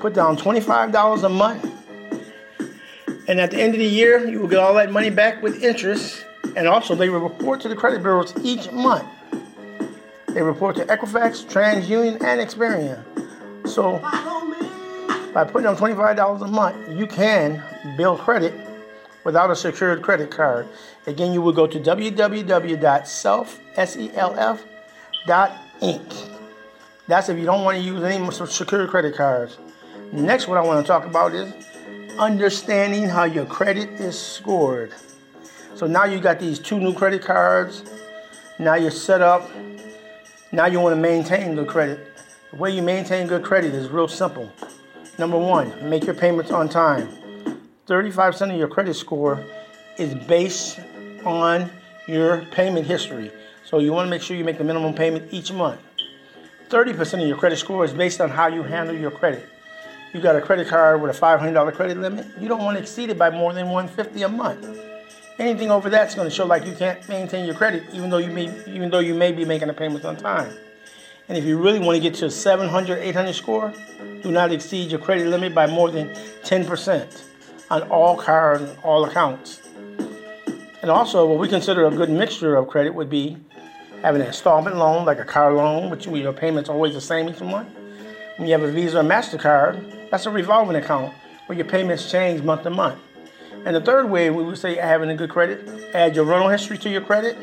put 0.00 0.14
down 0.14 0.36
$25 0.36 1.22
a 1.22 1.28
month, 1.28 1.64
and 3.28 3.40
at 3.40 3.50
the 3.50 3.60
end 3.60 3.74
of 3.74 3.80
the 3.80 3.86
year, 3.86 4.26
you 4.26 4.40
will 4.40 4.48
get 4.48 4.58
all 4.58 4.74
that 4.74 4.90
money 4.90 5.10
back 5.10 5.42
with 5.42 5.62
interest 5.62 6.24
and 6.56 6.66
also, 6.66 6.94
they 6.94 7.10
will 7.10 7.20
report 7.20 7.60
to 7.62 7.68
the 7.68 7.76
credit 7.76 8.02
bureaus 8.02 8.32
each 8.42 8.70
month. 8.72 9.06
They 10.28 10.42
report 10.42 10.76
to 10.76 10.84
Equifax, 10.86 11.44
TransUnion, 11.46 12.22
and 12.22 12.40
Experian. 12.40 13.02
So, 13.68 13.98
by 15.32 15.44
putting 15.44 15.66
on 15.66 15.76
$25 15.76 16.42
a 16.42 16.46
month, 16.48 16.98
you 16.98 17.06
can 17.06 17.62
build 17.96 18.18
credit 18.20 18.52
without 19.24 19.50
a 19.50 19.56
secured 19.56 20.02
credit 20.02 20.30
card. 20.30 20.66
Again, 21.06 21.32
you 21.32 21.40
will 21.42 21.52
go 21.52 21.66
to 21.66 21.78
www.self.inc. 21.78 22.80
That's 27.06 27.28
if 27.28 27.38
you 27.38 27.44
don't 27.44 27.64
want 27.64 27.76
to 27.76 27.82
use 27.82 28.02
any 28.02 28.30
secured 28.30 28.88
credit 28.90 29.16
cards. 29.16 29.58
Next, 30.12 30.48
what 30.48 30.58
I 30.58 30.62
want 30.62 30.84
to 30.84 30.88
talk 30.88 31.04
about 31.06 31.34
is 31.34 31.52
understanding 32.18 33.04
how 33.08 33.24
your 33.24 33.46
credit 33.46 33.88
is 34.00 34.18
scored. 34.18 34.92
So 35.76 35.86
now 35.86 36.04
you 36.04 36.18
got 36.18 36.40
these 36.40 36.58
two 36.58 36.80
new 36.80 36.92
credit 36.92 37.22
cards. 37.22 37.84
Now 38.58 38.74
you're 38.74 38.90
set 38.90 39.20
up. 39.20 39.48
Now 40.50 40.66
you 40.66 40.80
want 40.80 40.96
to 40.96 41.00
maintain 41.00 41.54
good 41.54 41.68
credit. 41.68 42.08
The 42.50 42.56
way 42.56 42.72
you 42.72 42.82
maintain 42.82 43.28
good 43.28 43.44
credit 43.44 43.72
is 43.72 43.88
real 43.88 44.08
simple. 44.08 44.50
Number 45.16 45.38
one, 45.38 45.88
make 45.88 46.04
your 46.04 46.16
payments 46.16 46.50
on 46.50 46.68
time. 46.68 47.08
35% 47.86 48.52
of 48.52 48.58
your 48.58 48.66
credit 48.66 48.94
score 48.94 49.44
is 49.96 50.12
based 50.26 50.80
on 51.24 51.70
your 52.08 52.44
payment 52.46 52.84
history. 52.84 53.30
So 53.64 53.78
you 53.78 53.92
want 53.92 54.06
to 54.06 54.10
make 54.10 54.22
sure 54.22 54.36
you 54.36 54.44
make 54.44 54.58
the 54.58 54.64
minimum 54.64 54.92
payment 54.92 55.32
each 55.32 55.52
month. 55.52 55.80
30% 56.68 57.22
of 57.22 57.28
your 57.28 57.36
credit 57.36 57.58
score 57.58 57.84
is 57.84 57.92
based 57.92 58.20
on 58.20 58.28
how 58.28 58.48
you 58.48 58.64
handle 58.64 58.96
your 58.96 59.12
credit. 59.12 59.48
You 60.12 60.20
got 60.20 60.34
a 60.34 60.40
credit 60.40 60.66
card 60.66 61.00
with 61.00 61.16
a 61.16 61.20
$500 61.20 61.74
credit 61.74 61.98
limit, 61.98 62.26
you 62.40 62.48
don't 62.48 62.64
want 62.64 62.76
to 62.76 62.82
exceed 62.82 63.10
it 63.10 63.18
by 63.18 63.30
more 63.30 63.52
than 63.52 63.68
150 63.68 64.22
a 64.22 64.28
month. 64.28 64.78
Anything 65.38 65.70
over 65.70 65.88
that's 65.88 66.14
going 66.14 66.28
to 66.28 66.34
show 66.34 66.44
like 66.44 66.66
you 66.66 66.74
can't 66.74 67.08
maintain 67.08 67.46
your 67.46 67.54
credit 67.54 67.84
even 67.92 68.10
though 68.10 68.18
you 68.18 68.30
may 68.30 68.46
even 68.66 68.90
though 68.90 68.98
you 68.98 69.14
may 69.14 69.32
be 69.32 69.44
making 69.44 69.68
the 69.68 69.74
payments 69.74 70.04
on 70.04 70.16
time. 70.16 70.52
And 71.28 71.38
if 71.38 71.44
you 71.44 71.58
really 71.58 71.78
want 71.78 71.94
to 71.94 72.00
get 72.00 72.14
to 72.16 72.26
a 72.26 72.30
700, 72.30 72.98
800 72.98 73.32
score, 73.32 73.72
do 74.22 74.32
not 74.32 74.50
exceed 74.50 74.90
your 74.90 74.98
credit 74.98 75.28
limit 75.28 75.54
by 75.54 75.66
more 75.68 75.88
than 75.88 76.08
10% 76.42 77.22
on 77.70 77.82
all 77.84 78.16
cards, 78.16 78.76
all 78.82 79.04
accounts. 79.04 79.62
And 80.82 80.90
also, 80.90 81.24
what 81.26 81.38
we 81.38 81.46
consider 81.46 81.86
a 81.86 81.90
good 81.90 82.10
mixture 82.10 82.56
of 82.56 82.66
credit 82.66 82.94
would 82.94 83.08
be 83.08 83.36
having 84.02 84.22
an 84.22 84.26
installment 84.26 84.76
loan, 84.76 85.04
like 85.04 85.20
a 85.20 85.24
car 85.24 85.52
loan, 85.52 85.88
which 85.88 86.06
your 86.06 86.32
payment's 86.32 86.68
always 86.68 86.94
the 86.94 87.00
same 87.00 87.28
each 87.28 87.40
month. 87.40 87.68
When 88.36 88.48
you 88.48 88.52
have 88.52 88.62
a 88.62 88.72
Visa 88.72 89.00
or 89.00 89.04
MasterCard, 89.04 89.99
that's 90.10 90.26
a 90.26 90.30
revolving 90.30 90.76
account 90.76 91.14
where 91.46 91.56
your 91.56 91.66
payments 91.66 92.10
change 92.10 92.42
month 92.42 92.64
to 92.64 92.70
month. 92.70 92.98
And 93.64 93.74
the 93.76 93.80
third 93.80 94.10
way 94.10 94.30
we 94.30 94.42
would 94.42 94.58
say 94.58 94.74
having 94.76 95.10
a 95.10 95.14
good 95.14 95.30
credit, 95.30 95.94
add 95.94 96.16
your 96.16 96.24
rental 96.24 96.48
history 96.48 96.78
to 96.78 96.88
your 96.88 97.02
credit 97.02 97.36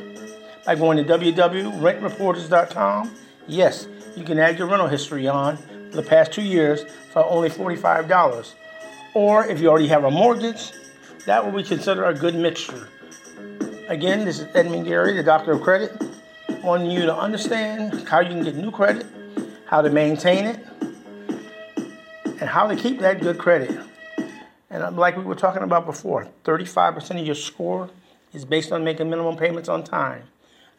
by 0.65 0.75
going 0.75 0.97
to 0.97 1.03
www.rentreporters.com. 1.03 3.15
Yes, 3.47 3.88
you 4.15 4.24
can 4.24 4.39
add 4.39 4.57
your 4.57 4.67
rental 4.67 4.88
history 4.88 5.27
on 5.27 5.57
for 5.57 5.97
the 5.97 6.03
past 6.03 6.31
two 6.33 6.41
years 6.41 6.83
for 7.12 7.24
only 7.25 7.50
$45. 7.50 8.53
Or 9.13 9.45
if 9.45 9.62
you 9.62 9.69
already 9.69 9.88
have 9.88 10.03
a 10.03 10.12
mortgage, 10.12 10.74
that 11.25 11.45
would 11.45 11.55
be 11.55 11.63
considered 11.63 12.05
a 12.05 12.13
good 12.13 12.36
mixture. 12.36 12.89
Again, 13.88 14.25
this 14.25 14.39
is 14.39 14.47
Edmund 14.53 14.86
Garey, 14.86 15.15
the 15.15 15.24
Doctor 15.24 15.53
of 15.53 15.62
Credit, 15.62 15.95
wanting 16.63 16.91
you 16.91 17.05
to 17.05 17.15
understand 17.15 18.05
how 18.07 18.19
you 18.19 18.29
can 18.29 18.43
get 18.43 18.55
new 18.55 18.71
credit, 18.71 19.07
how 19.65 19.81
to 19.81 19.89
maintain 19.89 20.45
it, 20.45 20.59
and 22.39 22.50
how 22.50 22.67
to 22.67 22.75
keep 22.75 23.00
that 23.00 23.22
good 23.22 23.38
credit. 23.38 23.77
And 24.70 24.84
uh, 24.84 24.91
like 24.91 25.17
we 25.17 25.24
were 25.24 25.36
talking 25.36 25.63
about 25.63 25.86
before, 25.86 26.27
35% 26.44 27.20
of 27.20 27.25
your 27.25 27.36
score 27.36 27.89
is 28.34 28.46
based 28.46 28.72
on 28.72 28.84
making 28.84 29.10
minimum 29.10 29.38
payments 29.38 29.70
on 29.70 29.84
time. 29.84 30.24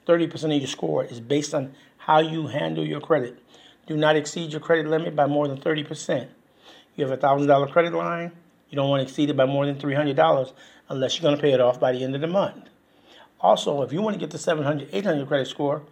30% 0.07 0.45
of 0.45 0.53
your 0.53 0.67
score 0.67 1.05
is 1.05 1.21
based 1.21 1.55
on 1.55 1.75
how 1.99 2.21
you 2.21 2.47
handle 2.47 2.85
your 2.85 3.01
credit. 3.01 3.39
Do 3.87 3.97
not 3.97 4.17
exceed 4.17 4.53
your 4.53 4.61
credit 4.61 4.87
limit 4.87 5.17
by 5.17 5.27
more 5.27 5.49
than 5.49 5.59
30%. 5.59 6.29
You 6.97 7.07
have 7.07 7.13
a 7.13 7.21
$1,000 7.21 7.73
credit 7.73 7.93
line, 7.93 8.33
you 8.71 8.77
don't 8.77 8.91
want 8.91 9.01
to 9.01 9.05
exceed 9.05 9.31
it 9.31 9.37
by 9.37 9.47
more 9.47 9.67
than 9.67 9.77
$300 9.77 10.53
unless 10.89 11.17
you're 11.17 11.23
going 11.23 11.37
to 11.37 11.41
pay 11.41 11.53
it 11.53 11.61
off 11.61 11.81
by 11.81 11.93
the 11.93 12.05
end 12.05 12.15
of 12.15 12.21
the 12.21 12.27
month. 12.27 12.69
Also, 13.41 13.83
if 13.83 13.93
you 13.93 14.03
want 14.03 14.15
to 14.15 14.21
get 14.21 14.31
the 14.31 14.39
700, 14.39 14.89
800 14.93 15.29
credit 15.29 15.47
score, 15.47 15.83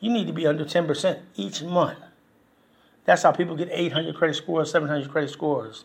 you 0.00 0.12
need 0.12 0.26
to 0.26 0.32
be 0.32 0.46
under 0.46 0.64
10% 0.64 1.20
each 1.36 1.62
month. 1.62 1.98
That's 3.04 3.22
how 3.22 3.32
people 3.32 3.56
get 3.56 3.68
800 3.70 4.14
credit 4.14 4.34
scores, 4.34 4.70
700 4.70 5.10
credit 5.10 5.30
scores. 5.30 5.84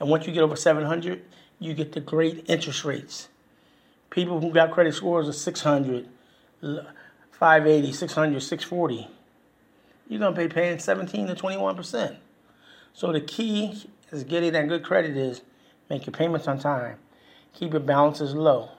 And 0.00 0.08
once 0.08 0.26
you 0.26 0.32
get 0.32 0.42
over 0.42 0.56
700, 0.56 1.22
you 1.58 1.74
get 1.74 1.92
the 1.92 2.00
great 2.00 2.44
interest 2.48 2.84
rates. 2.84 3.28
People 4.10 4.40
who 4.40 4.52
got 4.52 4.70
credit 4.70 4.94
scores 4.94 5.28
of 5.28 5.34
600, 5.34 6.08
580, 7.30 7.92
600, 7.92 8.40
640, 8.40 9.08
you're 10.08 10.20
going 10.20 10.34
to 10.34 10.40
be 10.40 10.48
paying 10.48 10.78
17 10.78 11.28
to 11.28 11.34
21%. 11.34 12.16
So 12.92 13.12
the 13.12 13.20
key 13.20 13.86
is 14.10 14.24
getting 14.24 14.52
that 14.52 14.68
good 14.68 14.84
credit 14.84 15.16
is 15.16 15.42
make 15.90 16.06
your 16.06 16.12
payments 16.12 16.46
on 16.46 16.58
time, 16.58 16.98
keep 17.52 17.72
your 17.72 17.80
balances 17.80 18.34
low. 18.34 18.70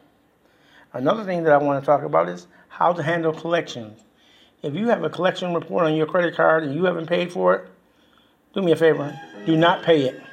Another 0.94 1.26
thing 1.26 1.44
that 1.44 1.52
I 1.52 1.58
want 1.58 1.84
to 1.84 1.86
talk 1.86 2.04
about 2.04 2.30
is 2.30 2.48
how 2.70 2.94
to 2.94 3.04
handle 3.04 3.34
collections. 3.34 4.02
If 4.62 4.74
you 4.74 4.88
have 4.88 5.04
a 5.04 5.10
collection 5.10 5.54
report 5.54 5.86
on 5.86 5.96
your 5.96 6.06
credit 6.06 6.36
card 6.36 6.64
and 6.64 6.74
you 6.74 6.86
haven't 6.86 7.08
paid 7.08 7.32
for 7.32 7.56
it, 7.56 7.70
do 8.56 8.62
me 8.62 8.72
a 8.72 8.76
favor, 8.76 9.20
do 9.46 9.58
not 9.58 9.84
pay 9.84 10.06
it. 10.06 10.24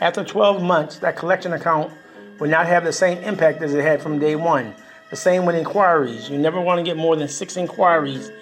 After 0.00 0.24
12 0.24 0.62
months, 0.62 0.98
that 0.98 1.16
collection 1.16 1.52
account 1.52 1.92
will 2.40 2.48
not 2.48 2.66
have 2.66 2.82
the 2.82 2.92
same 2.92 3.18
impact 3.18 3.62
as 3.62 3.74
it 3.74 3.82
had 3.82 4.02
from 4.02 4.18
day 4.18 4.36
one. 4.36 4.74
The 5.10 5.16
same 5.16 5.44
with 5.44 5.54
inquiries. 5.54 6.30
You 6.30 6.38
never 6.38 6.58
want 6.58 6.78
to 6.78 6.82
get 6.82 6.96
more 6.96 7.14
than 7.14 7.28
six 7.28 7.58
inquiries 7.58 8.32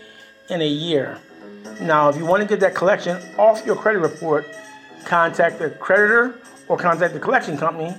in 0.48 0.62
a 0.62 0.68
year. 0.68 1.18
Now, 1.80 2.08
if 2.08 2.16
you 2.16 2.24
want 2.24 2.42
to 2.42 2.48
get 2.48 2.60
that 2.60 2.76
collection 2.76 3.20
off 3.36 3.66
your 3.66 3.74
credit 3.74 3.98
report, 3.98 4.46
contact 5.04 5.58
the 5.58 5.70
creditor 5.70 6.38
or 6.68 6.76
contact 6.76 7.12
the 7.12 7.20
collection 7.20 7.58
company, 7.58 7.94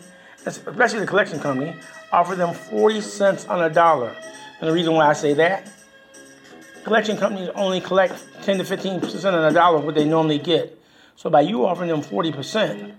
especially 0.46 1.02
the 1.02 1.08
collection 1.08 1.42
company, 1.42 1.76
offer 2.14 2.36
them 2.36 2.54
40 2.54 3.02
cents 3.02 3.46
on 3.48 3.62
a 3.62 3.70
dollar. 3.70 4.16
And 4.62 4.70
the 4.70 4.74
reason 4.74 4.94
why 4.94 5.10
I 5.10 5.14
say 5.14 5.34
that, 5.34 5.70
collection 6.86 7.18
companies 7.18 7.50
only 7.56 7.82
collect 7.82 8.14
10 8.44 8.60
to 8.60 8.64
15% 8.64 9.26
on 9.26 9.44
a 9.44 9.52
dollar 9.52 9.80
of 9.80 9.84
what 9.84 9.96
they 9.96 10.06
normally 10.06 10.40
get. 10.40 10.81
So 11.16 11.30
by 11.30 11.42
you 11.42 11.66
offering 11.66 11.90
them 11.90 12.02
40%, 12.02 12.94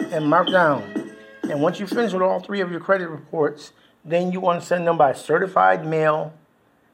and 0.00 0.26
mark 0.26 0.50
down. 0.50 1.14
And 1.44 1.60
once 1.60 1.80
you 1.80 1.86
finish 1.86 2.12
with 2.12 2.22
all 2.22 2.40
three 2.40 2.60
of 2.60 2.70
your 2.70 2.80
credit 2.80 3.08
reports, 3.08 3.72
then 4.04 4.32
you 4.32 4.40
want 4.40 4.60
to 4.60 4.66
send 4.66 4.86
them 4.86 4.96
by 4.96 5.12
certified 5.12 5.86
mail 5.86 6.32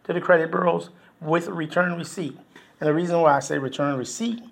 to 0.04 0.12
the 0.12 0.20
credit 0.20 0.50
bureaus 0.50 0.90
with 1.20 1.48
a 1.48 1.52
return 1.52 1.96
receipt. 1.96 2.36
And 2.80 2.88
the 2.88 2.94
reason 2.94 3.20
why 3.20 3.36
I 3.36 3.40
say 3.40 3.58
return 3.58 3.96
receipt, 3.96 4.42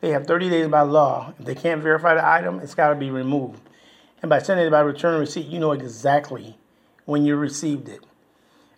they 0.00 0.10
have 0.10 0.26
30 0.26 0.50
days 0.50 0.68
by 0.68 0.82
law. 0.82 1.32
If 1.38 1.46
they 1.46 1.54
can't 1.54 1.82
verify 1.82 2.14
the 2.14 2.26
item, 2.26 2.60
it's 2.60 2.74
got 2.74 2.90
to 2.90 2.94
be 2.94 3.10
removed. 3.10 3.60
And 4.22 4.28
by 4.28 4.40
sending 4.40 4.66
it 4.66 4.70
by 4.70 4.80
return 4.80 5.18
receipt, 5.18 5.46
you 5.46 5.58
know 5.58 5.72
exactly 5.72 6.58
when 7.04 7.24
you 7.24 7.36
received 7.36 7.88
it. 7.88 8.00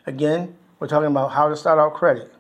Again, 0.06 0.56
we're 0.78 0.88
talking 0.88 1.10
about 1.10 1.32
how 1.32 1.48
to 1.48 1.56
start 1.56 1.78
out 1.78 1.94
credit. 1.94 2.32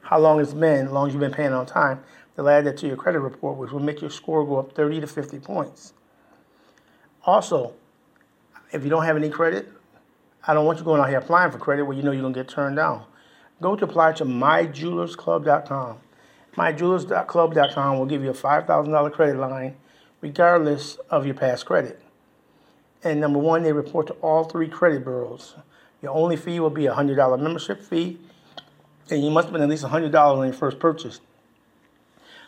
how 0.00 0.18
long 0.18 0.40
it's 0.40 0.54
been, 0.54 0.86
as 0.86 0.92
long 0.92 1.08
as 1.08 1.12
you've 1.12 1.20
been 1.20 1.30
paying 1.30 1.52
on 1.52 1.66
time. 1.66 2.02
They'll 2.36 2.48
add 2.48 2.64
that 2.64 2.78
to 2.78 2.86
your 2.86 2.96
credit 2.96 3.20
report, 3.20 3.58
which 3.58 3.70
will 3.70 3.80
make 3.80 4.00
your 4.00 4.08
score 4.08 4.46
go 4.46 4.56
up 4.56 4.72
30 4.72 5.02
to 5.02 5.06
50 5.06 5.40
points. 5.40 5.92
Also, 7.26 7.74
if 8.72 8.84
you 8.84 8.90
don't 8.90 9.04
have 9.04 9.16
any 9.16 9.30
credit, 9.30 9.68
I 10.46 10.54
don't 10.54 10.64
want 10.64 10.78
you 10.78 10.84
going 10.84 11.00
out 11.00 11.08
here 11.08 11.18
applying 11.18 11.50
for 11.50 11.58
credit 11.58 11.84
where 11.84 11.96
you 11.96 12.02
know 12.02 12.12
you're 12.12 12.22
going 12.22 12.34
to 12.34 12.40
get 12.40 12.48
turned 12.48 12.76
down. 12.76 13.04
Go 13.60 13.74
to 13.74 13.84
apply 13.84 14.12
to 14.12 14.24
myjewelersclub.com. 14.24 15.98
Myjewelersclub.com 16.56 17.98
will 17.98 18.06
give 18.06 18.22
you 18.22 18.30
a 18.30 18.34
$5,000 18.34 19.12
credit 19.12 19.36
line 19.36 19.76
regardless 20.20 20.96
of 21.10 21.26
your 21.26 21.34
past 21.34 21.66
credit. 21.66 22.00
And 23.02 23.20
number 23.20 23.38
one, 23.38 23.62
they 23.62 23.72
report 23.72 24.06
to 24.08 24.14
all 24.14 24.44
three 24.44 24.68
credit 24.68 25.04
bureaus. 25.04 25.54
Your 26.02 26.12
only 26.12 26.36
fee 26.36 26.60
will 26.60 26.70
be 26.70 26.86
a 26.86 26.94
$100 26.94 27.40
membership 27.40 27.82
fee, 27.82 28.18
and 29.10 29.22
you 29.22 29.30
must 29.30 29.52
been 29.52 29.62
at 29.62 29.68
least 29.68 29.84
$100 29.84 30.38
when 30.38 30.48
you 30.48 30.52
first 30.52 30.78
purchased. 30.78 31.22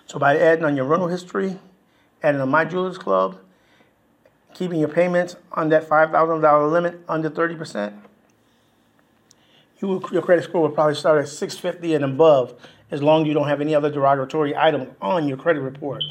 So 0.06 0.18
by 0.18 0.38
adding 0.38 0.64
on 0.64 0.76
your 0.76 0.86
rental 0.86 1.08
history, 1.08 1.58
adding 2.22 2.40
on 2.40 2.48
My 2.48 2.64
Jewelers 2.64 2.98
Club, 2.98 3.38
keeping 4.58 4.80
your 4.80 4.88
payments 4.88 5.36
on 5.52 5.68
that 5.68 5.88
$5,000 5.88 6.72
limit 6.72 7.00
under 7.08 7.30
30%, 7.30 7.92
you 9.80 9.86
will, 9.86 10.04
your 10.10 10.20
credit 10.20 10.42
score 10.42 10.62
will 10.62 10.70
probably 10.70 10.96
start 10.96 11.22
at 11.22 11.28
650 11.28 11.94
and 11.94 12.04
above 12.04 12.54
as 12.90 13.00
long 13.00 13.22
as 13.22 13.28
you 13.28 13.34
don't 13.34 13.46
have 13.46 13.60
any 13.60 13.72
other 13.72 13.88
derogatory 13.88 14.56
items 14.56 14.88
on 15.00 15.28
your 15.28 15.36
credit 15.36 15.60
report. 15.60 16.02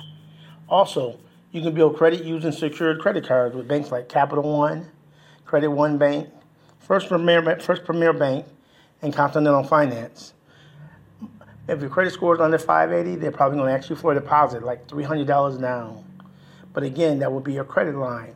Also, 0.70 1.20
you 1.52 1.62
can 1.62 1.74
build 1.74 1.98
credit 1.98 2.24
using 2.24 2.54
secured 2.54 3.02
credit 3.02 3.28
cards 3.28 3.54
with 3.54 3.68
banks 3.68 3.92
like 3.92 4.08
Capital 4.08 4.58
One, 4.58 4.88
Credit 5.44 5.70
One 5.70 5.98
Bank, 5.98 6.30
First 6.80 7.10
Premier, 7.10 7.60
First 7.60 7.84
Premier 7.84 8.14
Bank, 8.14 8.46
and 9.02 9.14
Continental 9.14 9.64
Finance. 9.64 10.34
If 11.68 11.82
your 11.82 11.90
credit 11.90 12.14
score 12.14 12.36
is 12.36 12.40
under 12.40 12.58
580, 12.58 13.20
they're 13.20 13.32
probably 13.32 13.58
going 13.58 13.68
to 13.70 13.78
ask 13.78 13.90
you 13.90 13.98
for 13.98 14.14
a 14.14 14.16
deposit, 14.16 14.64
like 14.64 14.88
$300 14.88 15.60
down. 15.60 16.07
But 16.78 16.84
again, 16.84 17.18
that 17.18 17.32
will 17.32 17.40
be 17.40 17.54
your 17.54 17.64
credit 17.64 17.96
line. 17.96 18.36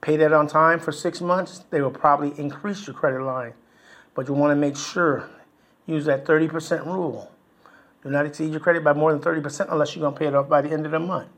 Pay 0.00 0.16
that 0.18 0.32
on 0.32 0.46
time 0.46 0.78
for 0.78 0.92
six 0.92 1.20
months, 1.20 1.64
they 1.70 1.80
will 1.80 1.90
probably 1.90 2.32
increase 2.38 2.86
your 2.86 2.94
credit 2.94 3.20
line. 3.20 3.52
But 4.14 4.28
you 4.28 4.34
want 4.34 4.52
to 4.52 4.54
make 4.54 4.76
sure, 4.76 5.28
use 5.84 6.04
that 6.04 6.24
30% 6.24 6.86
rule. 6.86 7.32
Do 8.04 8.10
not 8.10 8.26
exceed 8.26 8.52
your 8.52 8.60
credit 8.60 8.84
by 8.84 8.92
more 8.92 9.12
than 9.12 9.20
30% 9.20 9.72
unless 9.72 9.96
you're 9.96 10.02
going 10.02 10.14
to 10.14 10.18
pay 10.20 10.26
it 10.28 10.36
off 10.36 10.48
by 10.48 10.62
the 10.62 10.70
end 10.70 10.86
of 10.86 10.92
the 10.92 11.00
month. 11.00 11.30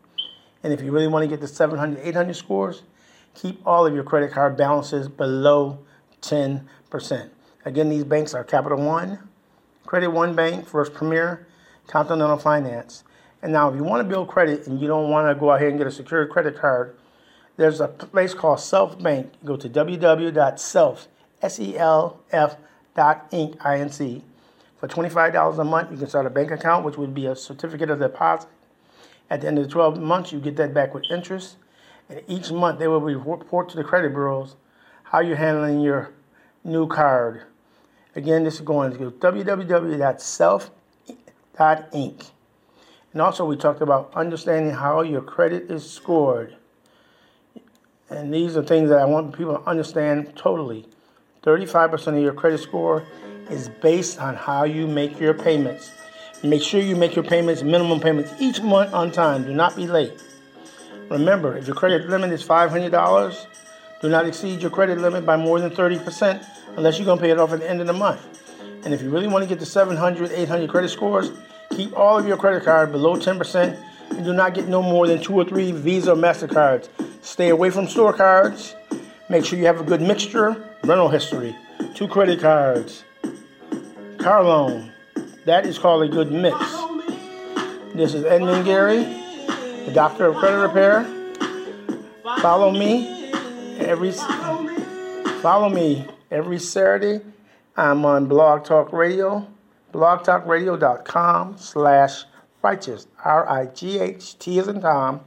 And 0.63 0.75
if 0.75 0.83
you 0.83 0.93
really 0.93 1.07
want 1.07 1.23
to 1.23 1.27
get 1.27 1.41
the 1.41 1.49
700, 1.49 1.99
800 2.07 2.37
scores, 2.37 2.83
keep 3.35 3.67
all 3.67 3.87
of 3.87 3.95
your 3.95 4.05
credit 4.05 4.31
card 4.31 4.59
balances 4.59 5.09
below 5.09 5.79
10%. 6.21 7.31
Again, 7.65 7.89
these 7.89 8.05
banks 8.05 8.35
are 8.35 8.45
Capital 8.45 8.77
One, 8.77 9.27
Credit 9.87 10.11
One 10.11 10.37
Bank, 10.37 10.67
First 10.67 10.93
Premier, 10.93 11.47
Continental 11.87 12.37
Finance. 12.37 13.05
And 13.43 13.53
now, 13.53 13.71
if 13.71 13.77
you 13.77 13.85
want 13.85 14.01
to 14.03 14.09
build 14.09 14.29
credit 14.29 14.67
and 14.67 14.81
you 14.81 14.87
don't 14.87 15.11
want 15.11 15.29
to 15.29 15.35
go 15.39 15.51
ahead 15.53 15.69
and 15.69 15.79
get 15.79 15.87
a 15.87 15.91
secured 15.91 16.31
credit 16.31 16.59
card, 16.59 16.95
there's 17.57 17.81
a 17.81 17.89
place 17.89 18.35
called 18.35 18.61
Self 18.61 19.03
Bank. 19.03 19.33
Go 19.45 19.57
to 19.57 19.69
www.self. 19.69 21.09
For 24.81 24.89
$25 24.89 25.59
a 25.59 25.65
month, 25.65 25.91
you 25.91 25.97
can 25.99 26.07
start 26.07 26.27
a 26.27 26.31
bank 26.31 26.51
account, 26.51 26.85
which 26.85 26.97
would 26.97 27.15
be 27.15 27.27
a 27.27 27.37
certificate 27.37 27.91
of 27.91 27.99
deposit. 27.99 28.49
At 29.31 29.43
the 29.43 29.47
end 29.47 29.59
of 29.59 29.65
the 29.65 29.71
12 29.71 30.01
months, 30.01 30.33
you 30.33 30.41
get 30.41 30.57
that 30.57 30.75
back 30.75 30.93
with 30.93 31.05
interest. 31.11 31.57
And 32.09 32.23
each 32.27 32.51
month, 32.51 32.79
they 32.79 32.89
will 32.89 33.01
report 33.01 33.69
to 33.71 33.77
the 33.77 33.85
credit 33.85 34.13
bureaus 34.13 34.57
how 35.05 35.21
you're 35.21 35.37
handling 35.37 35.81
your 35.81 36.13
new 36.65 36.87
card. 36.87 37.43
Again, 38.17 38.45
this 38.45 38.55
is 38.55 38.61
going 38.61 38.93
to 38.93 39.11
www.self.inc. 39.11 40.71
And 43.13 43.21
also, 43.21 43.45
we 43.45 43.57
talked 43.57 43.83
about 43.83 44.13
understanding 44.15 44.73
how 44.73 45.03
your 45.03 45.23
credit 45.23 45.71
is 45.71 45.89
scored. 45.89 46.57
And 48.09 48.33
these 48.33 48.57
are 48.57 48.63
things 48.63 48.89
that 48.91 48.99
I 48.99 49.05
want 49.05 49.37
people 49.37 49.57
to 49.59 49.69
understand 49.69 50.37
totally. 50.37 50.87
35% 51.43 52.09
of 52.09 52.23
your 52.23 52.35
credit 52.35 52.59
score 52.59 53.05
is 53.49 53.69
based 53.81 54.21
on 54.21 54.37
how 54.37 54.65
you 54.65 54.87
make 54.87 55.19
your 55.19 55.35
payments. 55.35 55.93
Make 56.43 56.63
sure 56.63 56.81
you 56.81 56.97
make 56.97 57.17
your 57.17 57.25
payments, 57.25 57.63
minimum 57.63 58.01
payments, 58.01 58.33
each 58.39 58.61
month 58.63 58.95
on 58.95 59.11
time. 59.11 59.45
Do 59.45 59.53
not 59.53 59.77
be 59.77 59.87
late. 59.87 60.23
Remember, 61.11 61.57
if 61.57 61.67
your 61.67 61.75
credit 61.75 62.09
limit 62.09 62.31
is 62.31 62.43
$500, 62.45 63.47
do 64.01 64.09
not 64.09 64.27
exceed 64.27 64.63
your 64.63 64.71
credit 64.71 64.99
limit 64.99 65.27
by 65.27 65.37
more 65.37 65.61
than 65.61 65.71
30% 65.71 66.47
unless 66.77 66.99
you're 66.99 67.07
going 67.07 67.19
to 67.19 67.23
pay 67.23 67.31
it 67.31 67.39
off 67.39 67.53
at 67.53 67.61
the 67.61 67.69
end 67.69 67.81
of 67.81 67.87
the 67.87 67.93
month. 67.93 68.21
And 68.85 68.95
if 68.95 69.03
you 69.03 69.11
really 69.11 69.27
want 69.27 69.43
to 69.43 69.49
get 69.49 69.59
to 69.59 69.67
700, 69.67 70.31
800 70.31 70.71
credit 70.71 70.89
scores, 70.89 71.33
keep 71.71 71.97
all 71.97 72.19
of 72.19 72.27
your 72.27 72.37
credit 72.37 72.65
cards 72.65 72.93
below 72.93 73.17
10% 73.17 73.83
and 74.11 74.25
do 74.25 74.33
not 74.33 74.55
get 74.55 74.69
no 74.69 74.83
more 74.83 75.07
than 75.07 75.23
two 75.23 75.35
or 75.35 75.45
three 75.45 75.73
Visa 75.73 76.13
or 76.13 76.17
MasterCards. 76.17 76.89
Stay 77.23 77.49
away 77.49 77.71
from 77.71 77.87
store 77.87 78.13
cards. 78.13 78.75
Make 79.29 79.45
sure 79.45 79.59
you 79.59 79.67
have 79.67 79.81
a 79.81 79.85
good 79.85 80.01
mixture, 80.01 80.77
rental 80.85 81.09
history, 81.09 81.57
two 81.95 82.09
credit 82.09 82.41
cards, 82.41 83.05
car 84.19 84.43
loan. 84.43 84.93
That 85.47 85.65
is 85.65 85.79
called 85.79 86.03
a 86.03 86.09
good 86.09 86.33
mix. 86.33 86.59
This 87.95 88.15
is 88.15 88.25
Edmund 88.25 88.67
Garey, 88.67 89.05
the 89.87 89.93
Doctor 89.93 90.27
of 90.27 90.37
Credit 90.37 90.59
Repair. 90.59 91.05
Follow 92.41 92.71
me 92.71 93.33
every 93.79 94.13
follow 95.41 95.69
me 95.69 96.07
every 96.31 96.59
Saturday. 96.59 97.25
I'm 97.77 98.05
on 98.05 98.27
Blog 98.27 98.65
Talk 98.65 98.93
Radio, 98.93 99.47
blogtalkradio.com 99.93 101.59
slash 101.59 102.25
righteous, 102.63 103.07
R-I-G-H-T 103.25 104.59
as 104.59 104.69
in 104.69 104.81
Tom, 104.81 105.21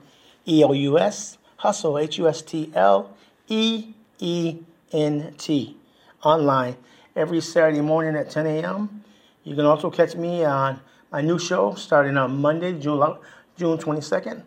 E-O-U-S, 0.48 1.38
hustle, 1.58 1.98
H-U-S-T-L-E-E-N-T, 1.98 2.58
online 6.24 6.76
every 7.16 7.42
Saturday 7.42 7.82
morning 7.82 8.16
at 8.16 8.30
10 8.30 8.46
a.m. 8.48 9.04
You 9.44 9.56
can 9.56 9.66
also 9.66 9.90
catch 9.90 10.16
me 10.16 10.44
on 10.46 10.80
my 11.12 11.22
new 11.22 11.38
show 11.40 11.76
starting 11.76 12.18
on 12.18 12.42
Monday, 12.42 12.80
June, 12.80 13.18
June 13.58 13.78
22nd 13.78 14.44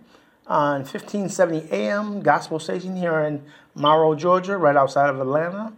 on 0.47 0.81
1570 0.81 1.73
AM 1.73 2.21
Gospel 2.23 2.59
Station 2.59 2.97
here 2.97 3.21
in 3.21 3.43
Morrow, 3.75 4.15
Georgia, 4.15 4.57
right 4.57 4.77
outside 4.77 5.11
of 5.11 5.21
Atlanta. 5.21 5.73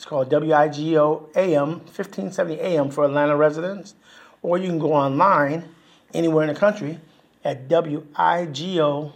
It's 0.00 0.06
called 0.06 0.30
WIGO 0.30 1.28
AM, 1.36 1.80
1570 1.80 2.58
AM 2.58 2.90
for 2.90 3.04
Atlanta 3.04 3.36
residents. 3.36 3.96
Or 4.40 4.56
you 4.56 4.66
can 4.66 4.78
go 4.78 4.94
online 4.94 5.74
anywhere 6.14 6.48
in 6.48 6.54
the 6.54 6.58
country 6.58 6.98
at 7.44 7.68
WIGOAM.com. 7.68 9.12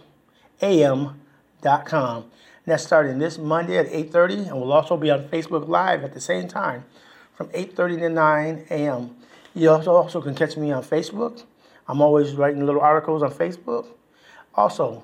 And 2.21 2.31
that's 2.67 2.83
starting 2.83 3.17
this 3.17 3.39
Monday 3.39 3.79
at 3.79 3.87
8.30 3.87 4.49
and 4.49 4.61
we'll 4.61 4.71
also 4.73 4.95
be 4.95 5.09
on 5.09 5.23
Facebook 5.23 5.67
Live 5.67 6.03
at 6.03 6.13
the 6.13 6.21
same 6.21 6.47
time 6.47 6.85
from 7.33 7.47
8.30 7.47 8.01
to 8.01 8.09
9 8.09 8.65
a.m. 8.69 9.15
You 9.55 9.71
also, 9.71 9.91
also 9.91 10.21
can 10.21 10.35
catch 10.35 10.55
me 10.55 10.71
on 10.71 10.83
Facebook. 10.83 11.45
I'm 11.87 11.99
always 11.99 12.35
writing 12.35 12.63
little 12.63 12.81
articles 12.81 13.23
on 13.23 13.31
Facebook. 13.31 13.87
Also, 14.53 15.03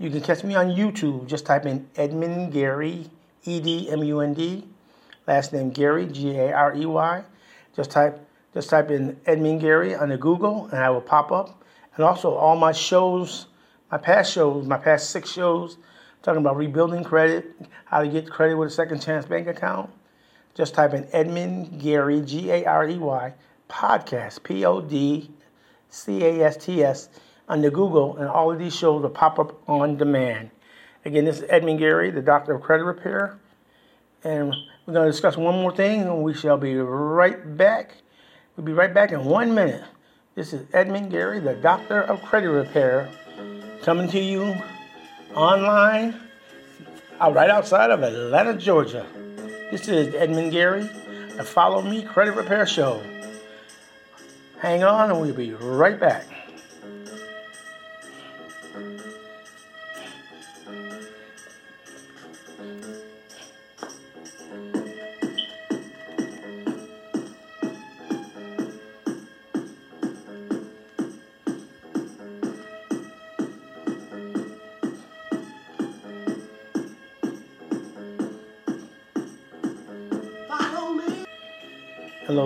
you 0.00 0.10
can 0.10 0.20
catch 0.20 0.42
me 0.42 0.56
on 0.56 0.70
YouTube. 0.70 1.28
Just 1.28 1.46
type 1.46 1.64
in 1.64 1.88
Edmund 1.94 2.52
Garey, 2.52 3.08
E 3.44 3.60
D 3.60 3.88
M 3.88 4.02
U 4.02 4.18
N 4.18 4.34
D, 4.34 4.66
last 5.26 5.52
name 5.52 5.72
Garey, 5.72 6.10
G 6.10 6.36
A 6.36 6.52
R 6.52 6.74
E 6.74 6.86
Y. 6.86 7.24
Just 7.74 7.90
type 7.90 8.24
just 8.54 8.68
type 8.68 8.90
in 8.90 9.18
Edmund 9.24 9.62
Garey 9.62 10.00
under 10.00 10.18
Google, 10.18 10.66
and 10.66 10.78
I 10.78 10.90
will 10.90 11.00
pop 11.00 11.32
up. 11.32 11.62
And 11.96 12.04
also, 12.04 12.34
all 12.34 12.56
my 12.56 12.72
shows, 12.72 13.46
my 13.90 13.98
past 13.98 14.32
shows, 14.32 14.66
my 14.66 14.76
past 14.76 15.10
six 15.10 15.30
shows, 15.30 15.78
talking 16.22 16.40
about 16.40 16.56
rebuilding 16.56 17.04
credit, 17.04 17.54
how 17.86 18.02
to 18.02 18.08
get 18.08 18.30
credit 18.30 18.56
with 18.56 18.68
a 18.68 18.72
second 18.72 19.00
chance 19.00 19.24
bank 19.24 19.46
account. 19.46 19.90
Just 20.54 20.74
type 20.74 20.92
in 20.92 21.06
Edmund 21.12 21.80
Garey, 21.80 22.26
G 22.26 22.50
A 22.50 22.64
R 22.64 22.88
E 22.88 22.98
Y, 22.98 23.34
podcast, 23.70 24.42
P 24.42 24.64
O 24.64 24.80
D 24.80 25.30
C 25.88 26.24
A 26.24 26.46
S 26.46 26.56
T 26.58 26.82
S 26.84 27.08
under 27.48 27.70
Google, 27.70 28.16
and 28.16 28.28
all 28.28 28.52
of 28.52 28.58
these 28.58 28.74
shows 28.74 29.02
will 29.02 29.10
pop 29.10 29.38
up 29.38 29.68
on 29.68 29.96
demand. 29.96 30.50
Again, 31.04 31.24
this 31.24 31.40
is 31.40 31.44
Edmund 31.48 31.80
Garey, 31.80 32.10
the 32.10 32.22
Doctor 32.22 32.54
of 32.54 32.62
Credit 32.62 32.84
Repair, 32.84 33.38
and 34.24 34.54
we're 34.86 34.94
going 34.94 35.06
to 35.06 35.12
discuss 35.12 35.36
one 35.36 35.54
more 35.54 35.74
thing, 35.74 36.02
and 36.02 36.22
we 36.22 36.34
shall 36.34 36.56
be 36.56 36.74
right 36.76 37.56
back. 37.56 37.96
We'll 38.56 38.66
be 38.66 38.72
right 38.72 38.92
back 38.92 39.12
in 39.12 39.24
one 39.24 39.54
minute. 39.54 39.84
This 40.34 40.52
is 40.52 40.66
Edmund 40.72 41.12
Garey, 41.12 41.42
the 41.42 41.54
Doctor 41.54 42.02
of 42.02 42.20
Credit 42.22 42.50
Repair, 42.50 43.08
coming 43.82 44.08
to 44.08 44.18
you 44.18 44.56
online 45.34 46.20
uh, 47.20 47.30
right 47.30 47.50
outside 47.50 47.90
of 47.90 48.02
Atlanta, 48.02 48.54
Georgia. 48.54 49.06
This 49.70 49.86
is 49.88 50.14
Edmund 50.14 50.52
Garey, 50.52 50.88
the 51.36 51.44
Follow 51.44 51.82
Me 51.82 52.02
Credit 52.02 52.32
Repair 52.32 52.66
Show. 52.66 53.00
Hang 54.58 54.82
on, 54.82 55.10
and 55.10 55.20
we'll 55.20 55.34
be 55.34 55.52
right 55.52 55.98
back. 55.98 56.26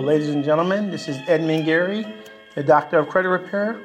Ladies 0.07 0.29
and 0.29 0.41
gentlemen. 0.41 0.89
This 0.89 1.09
is 1.09 1.17
Edmund 1.27 1.65
Garey, 1.65 2.07
the 2.55 2.63
Doctor 2.63 2.99
of 2.99 3.09
Credit 3.09 3.27
Repair, 3.27 3.77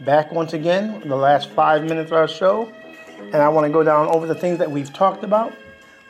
back 0.00 0.32
once 0.32 0.52
again, 0.52 1.00
the 1.06 1.14
last 1.14 1.48
five 1.50 1.84
minutes 1.84 2.10
of 2.10 2.16
our 2.16 2.26
show. 2.26 2.72
And 3.20 3.36
I 3.36 3.48
want 3.50 3.68
to 3.68 3.72
go 3.72 3.84
down 3.84 4.08
over 4.08 4.26
the 4.26 4.34
things 4.34 4.58
that 4.58 4.68
we've 4.68 4.92
talked 4.92 5.22
about. 5.22 5.54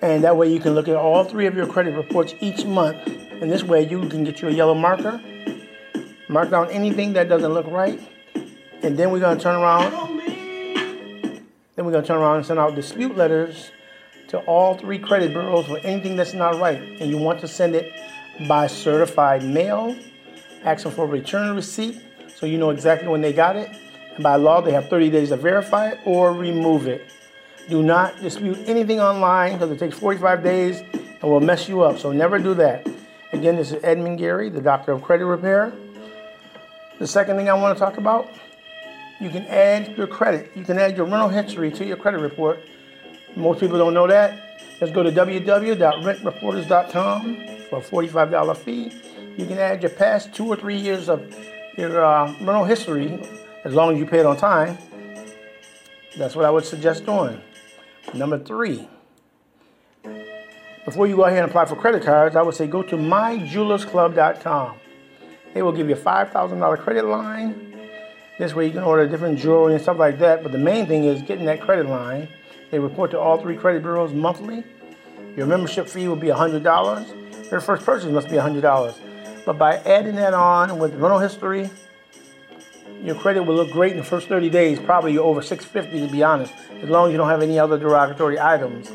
And 0.00 0.24
that 0.24 0.38
way 0.38 0.50
you 0.50 0.58
can 0.58 0.74
look 0.74 0.88
at 0.88 0.96
all 0.96 1.24
three 1.24 1.44
of 1.44 1.54
your 1.54 1.66
credit 1.66 1.94
reports 1.94 2.32
each 2.40 2.64
month. 2.64 3.26
And 3.40 3.50
this 3.50 3.62
way 3.62 3.86
you 3.88 4.08
can 4.08 4.24
get 4.24 4.42
you 4.42 4.48
a 4.48 4.50
yellow 4.50 4.74
marker, 4.74 5.20
mark 6.28 6.50
down 6.50 6.70
anything 6.70 7.12
that 7.12 7.28
doesn't 7.28 7.52
look 7.52 7.66
right. 7.66 8.00
And 8.82 8.96
then 8.96 9.10
we're 9.10 9.20
to 9.20 9.40
turn 9.40 9.56
around. 9.56 9.92
Then 11.74 11.84
we're 11.84 11.92
to 11.92 12.02
turn 12.02 12.18
around 12.18 12.38
and 12.38 12.46
send 12.46 12.58
out 12.58 12.74
dispute 12.74 13.16
letters 13.16 13.70
to 14.28 14.38
all 14.40 14.74
three 14.74 14.98
credit 14.98 15.32
bureaus 15.32 15.66
for 15.66 15.78
anything 15.78 16.16
that's 16.16 16.34
not 16.34 16.60
right. 16.60 16.80
And 17.00 17.10
you 17.10 17.18
want 17.18 17.40
to 17.40 17.48
send 17.48 17.74
it 17.74 17.92
by 18.46 18.66
certified 18.66 19.44
mail, 19.44 19.96
asking 20.64 20.92
for 20.92 21.04
a 21.04 21.08
return 21.08 21.54
receipt 21.54 22.00
so 22.36 22.46
you 22.46 22.58
know 22.58 22.70
exactly 22.70 23.08
when 23.08 23.20
they 23.20 23.32
got 23.32 23.56
it. 23.56 23.70
And 24.14 24.22
by 24.22 24.36
law, 24.36 24.60
they 24.60 24.72
have 24.72 24.88
30 24.88 25.10
days 25.10 25.28
to 25.28 25.36
verify 25.36 25.90
it 25.90 26.00
or 26.04 26.32
remove 26.32 26.88
it. 26.88 27.10
Do 27.68 27.82
not 27.82 28.20
dispute 28.20 28.58
anything 28.66 29.00
online 29.00 29.52
because 29.52 29.70
it 29.70 29.78
takes 29.78 29.98
45 29.98 30.42
days 30.42 30.80
and 30.92 31.22
will 31.22 31.40
mess 31.40 31.68
you 31.68 31.82
up. 31.82 31.98
So 31.98 32.12
never 32.12 32.38
do 32.38 32.54
that. 32.54 32.86
Again, 33.32 33.56
this 33.56 33.72
is 33.72 33.82
Edmund 33.84 34.18
Garey, 34.18 34.50
the 34.50 34.62
doctor 34.62 34.92
of 34.92 35.02
credit 35.02 35.26
repair. 35.26 35.74
The 36.98 37.06
second 37.06 37.36
thing 37.36 37.50
I 37.50 37.54
want 37.54 37.76
to 37.76 37.84
talk 37.84 37.98
about, 37.98 38.30
you 39.20 39.28
can 39.28 39.44
add 39.46 39.98
your 39.98 40.06
credit. 40.06 40.50
You 40.54 40.64
can 40.64 40.78
add 40.78 40.96
your 40.96 41.04
rental 41.04 41.28
history 41.28 41.70
to 41.72 41.84
your 41.84 41.98
credit 41.98 42.20
report. 42.20 42.58
Most 43.36 43.60
people 43.60 43.76
don't 43.76 43.92
know 43.92 44.06
that. 44.06 44.62
Just 44.80 44.94
go 44.94 45.02
to 45.02 45.12
www.rentreporters.com 45.12 47.36
for 47.68 47.78
a 47.78 47.82
$45 47.82 48.56
fee. 48.56 48.90
You 49.36 49.44
can 49.44 49.58
add 49.58 49.82
your 49.82 49.90
past 49.90 50.34
two 50.34 50.46
or 50.46 50.56
three 50.56 50.78
years 50.78 51.10
of 51.10 51.30
your 51.76 52.02
uh, 52.02 52.32
rental 52.40 52.64
history 52.64 53.22
as 53.64 53.74
long 53.74 53.92
as 53.92 53.98
you 53.98 54.06
pay 54.06 54.20
it 54.20 54.26
on 54.26 54.38
time. 54.38 54.78
That's 56.16 56.34
what 56.34 56.46
I 56.46 56.50
would 56.50 56.64
suggest 56.64 57.04
doing. 57.04 57.42
Number 58.14 58.38
three, 58.38 58.88
before 60.88 61.06
you 61.06 61.16
go 61.16 61.24
ahead 61.24 61.42
and 61.42 61.50
apply 61.50 61.66
for 61.66 61.76
credit 61.76 62.02
cards, 62.02 62.34
I 62.34 62.40
would 62.40 62.54
say 62.54 62.66
go 62.66 62.82
to 62.82 62.96
myjewelersclub.com. 62.96 64.76
They 65.52 65.60
will 65.60 65.72
give 65.72 65.86
you 65.90 65.94
a 65.94 65.98
$5,000 65.98 66.78
credit 66.78 67.04
line. 67.04 67.78
This 68.38 68.54
way 68.54 68.66
you 68.66 68.72
can 68.72 68.82
order 68.82 69.06
different 69.06 69.38
jewelry 69.38 69.74
and 69.74 69.82
stuff 69.82 69.98
like 69.98 70.18
that. 70.20 70.42
But 70.42 70.52
the 70.52 70.58
main 70.58 70.86
thing 70.86 71.04
is 71.04 71.20
getting 71.20 71.44
that 71.44 71.60
credit 71.60 71.86
line. 71.90 72.28
They 72.70 72.78
report 72.78 73.10
to 73.10 73.20
all 73.20 73.36
three 73.36 73.54
credit 73.54 73.82
bureaus 73.82 74.14
monthly. 74.14 74.64
Your 75.36 75.44
membership 75.44 75.90
fee 75.90 76.08
will 76.08 76.16
be 76.16 76.28
$100. 76.28 77.50
Your 77.50 77.60
first 77.60 77.84
purchase 77.84 78.10
must 78.10 78.30
be 78.30 78.36
$100. 78.36 78.94
But 79.44 79.58
by 79.58 79.76
adding 79.76 80.16
that 80.16 80.32
on 80.32 80.78
with 80.78 80.94
rental 80.94 81.18
history, 81.18 81.68
your 83.02 83.14
credit 83.14 83.42
will 83.42 83.56
look 83.56 83.70
great 83.72 83.92
in 83.92 83.98
the 83.98 84.04
first 84.04 84.28
30 84.28 84.48
days. 84.48 84.78
Probably 84.78 85.12
you're 85.12 85.24
over 85.24 85.42
650 85.42 86.06
to 86.06 86.10
be 86.10 86.22
honest, 86.22 86.54
as 86.80 86.88
long 86.88 87.08
as 87.08 87.12
you 87.12 87.18
don't 87.18 87.28
have 87.28 87.42
any 87.42 87.58
other 87.58 87.78
derogatory 87.78 88.40
items. 88.40 88.90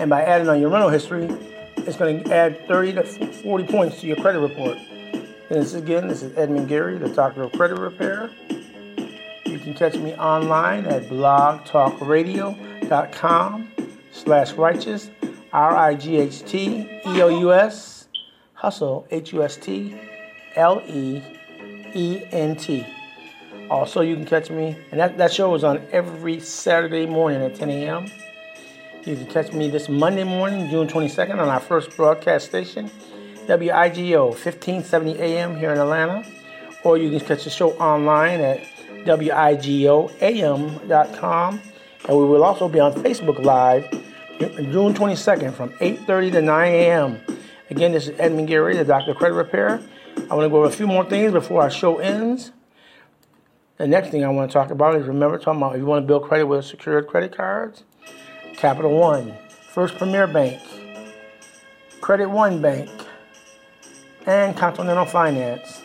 And 0.00 0.08
by 0.08 0.22
adding 0.22 0.48
on 0.48 0.62
your 0.62 0.70
rental 0.70 0.88
history, 0.88 1.28
it's 1.76 1.98
going 1.98 2.24
to 2.24 2.34
add 2.34 2.66
30 2.66 2.94
to 2.94 3.02
40 3.04 3.64
points 3.64 4.00
to 4.00 4.06
your 4.06 4.16
credit 4.16 4.40
report. 4.40 4.78
And 4.78 5.60
this 5.60 5.74
again, 5.74 6.08
this 6.08 6.22
is 6.22 6.34
Edmund 6.38 6.70
Garey, 6.70 6.98
the 6.98 7.10
doctor 7.10 7.42
of 7.42 7.52
credit 7.52 7.78
repair. 7.78 8.30
You 9.44 9.58
can 9.58 9.74
catch 9.74 9.96
me 9.96 10.14
online 10.14 10.86
at 10.86 11.10
blogtalkradio.com 11.10 13.72
slash 14.10 14.54
righteous, 14.54 15.10
R-I-G-H-T-E-O-U-S, 15.52 16.48
hustle, 18.54 19.06
H-U-S-T, 19.10 20.00
L-E-E-N-T. 20.56 21.26
Also, 23.68 24.00
you 24.00 24.16
can 24.16 24.24
catch 24.24 24.48
me, 24.48 24.78
and 24.92 24.98
that, 24.98 25.18
that 25.18 25.30
show 25.30 25.54
is 25.54 25.62
on 25.62 25.86
every 25.92 26.40
Saturday 26.40 27.04
morning 27.04 27.42
at 27.42 27.54
10 27.54 27.68
a.m. 27.68 28.06
You 29.06 29.16
can 29.16 29.26
catch 29.28 29.52
me 29.54 29.70
this 29.70 29.88
Monday 29.88 30.24
morning, 30.24 30.68
June 30.68 30.86
22nd, 30.86 31.38
on 31.38 31.48
our 31.48 31.58
first 31.58 31.96
broadcast 31.96 32.44
station, 32.44 32.90
WIGO 33.46 34.26
1570 34.28 35.18
AM 35.18 35.56
here 35.56 35.72
in 35.72 35.78
Atlanta. 35.78 36.22
Or 36.84 36.98
you 36.98 37.08
can 37.08 37.26
catch 37.26 37.44
the 37.44 37.50
show 37.50 37.70
online 37.78 38.42
at 38.42 38.60
WIGOAM.com. 39.06 40.10
And 42.08 42.18
we 42.18 42.24
will 42.24 42.44
also 42.44 42.68
be 42.68 42.78
on 42.78 42.92
Facebook 42.92 43.42
Live 43.42 43.90
June 44.38 44.92
22nd 44.92 45.54
from 45.54 45.70
8.30 45.70 46.32
to 46.32 46.42
9 46.42 46.72
a.m. 46.72 47.20
Again, 47.70 47.92
this 47.92 48.08
is 48.08 48.20
Edmund 48.20 48.50
Garey, 48.50 48.74
the 48.76 48.84
Doctor 48.84 49.14
Credit 49.14 49.34
Repair. 49.34 49.80
I 50.30 50.34
want 50.34 50.44
to 50.44 50.50
go 50.50 50.58
over 50.58 50.66
a 50.66 50.70
few 50.70 50.86
more 50.86 51.06
things 51.06 51.32
before 51.32 51.62
our 51.62 51.70
show 51.70 51.96
ends. 52.00 52.52
The 53.78 53.86
next 53.86 54.10
thing 54.10 54.24
I 54.24 54.28
want 54.28 54.50
to 54.50 54.52
talk 54.52 54.70
about 54.70 54.96
is 54.96 55.06
remember 55.06 55.38
talking 55.38 55.62
about 55.62 55.76
if 55.76 55.78
you 55.78 55.86
want 55.86 56.02
to 56.02 56.06
build 56.06 56.24
credit 56.24 56.44
with 56.44 56.66
secured 56.66 57.06
credit 57.06 57.34
cards, 57.34 57.84
Capital 58.60 58.92
One, 58.92 59.34
First 59.72 59.96
Premier 59.96 60.26
Bank, 60.26 60.60
Credit 62.02 62.28
One 62.28 62.60
Bank, 62.60 62.90
and 64.26 64.54
Continental 64.54 65.06
Finance. 65.06 65.80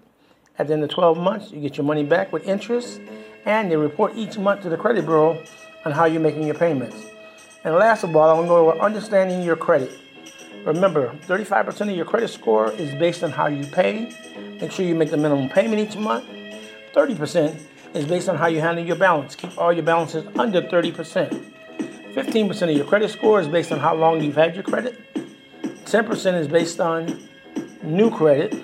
At 0.60 0.68
the 0.68 0.74
end 0.74 0.84
of 0.84 0.90
12 0.90 1.18
months, 1.18 1.50
you 1.50 1.60
get 1.60 1.76
your 1.76 1.86
money 1.86 2.04
back 2.04 2.32
with 2.32 2.46
interest, 2.46 3.00
and 3.44 3.68
they 3.68 3.76
report 3.76 4.14
each 4.14 4.38
month 4.38 4.62
to 4.62 4.68
the 4.68 4.76
credit 4.76 5.06
bureau 5.06 5.42
on 5.84 5.90
how 5.90 6.04
you're 6.04 6.20
making 6.20 6.44
your 6.44 6.54
payments. 6.54 7.15
And 7.66 7.74
last 7.74 8.04
of 8.04 8.14
all, 8.14 8.30
I 8.30 8.32
want 8.32 8.44
to 8.44 8.48
go 8.48 8.68
over 8.68 8.80
understanding 8.80 9.42
your 9.42 9.56
credit. 9.56 9.90
Remember, 10.64 11.12
35% 11.26 11.90
of 11.90 11.96
your 11.96 12.04
credit 12.04 12.28
score 12.28 12.70
is 12.70 12.94
based 12.94 13.24
on 13.24 13.32
how 13.32 13.48
you 13.48 13.66
pay. 13.66 14.14
Make 14.60 14.70
sure 14.70 14.86
you 14.86 14.94
make 14.94 15.10
the 15.10 15.16
minimum 15.16 15.48
payment 15.48 15.80
each 15.80 15.96
month. 15.96 16.26
30% 16.94 17.60
is 17.92 18.04
based 18.04 18.28
on 18.28 18.36
how 18.36 18.46
you 18.46 18.60
handle 18.60 18.84
your 18.84 18.94
balance. 18.94 19.34
Keep 19.34 19.58
all 19.58 19.72
your 19.72 19.82
balances 19.82 20.24
under 20.38 20.62
30%. 20.62 21.54
15% 22.14 22.62
of 22.62 22.76
your 22.76 22.86
credit 22.86 23.10
score 23.10 23.40
is 23.40 23.48
based 23.48 23.72
on 23.72 23.80
how 23.80 23.96
long 23.96 24.22
you've 24.22 24.36
had 24.36 24.54
your 24.54 24.62
credit. 24.62 25.00
10% 25.86 26.34
is 26.34 26.46
based 26.46 26.78
on 26.78 27.20
new 27.82 28.12
credit. 28.12 28.54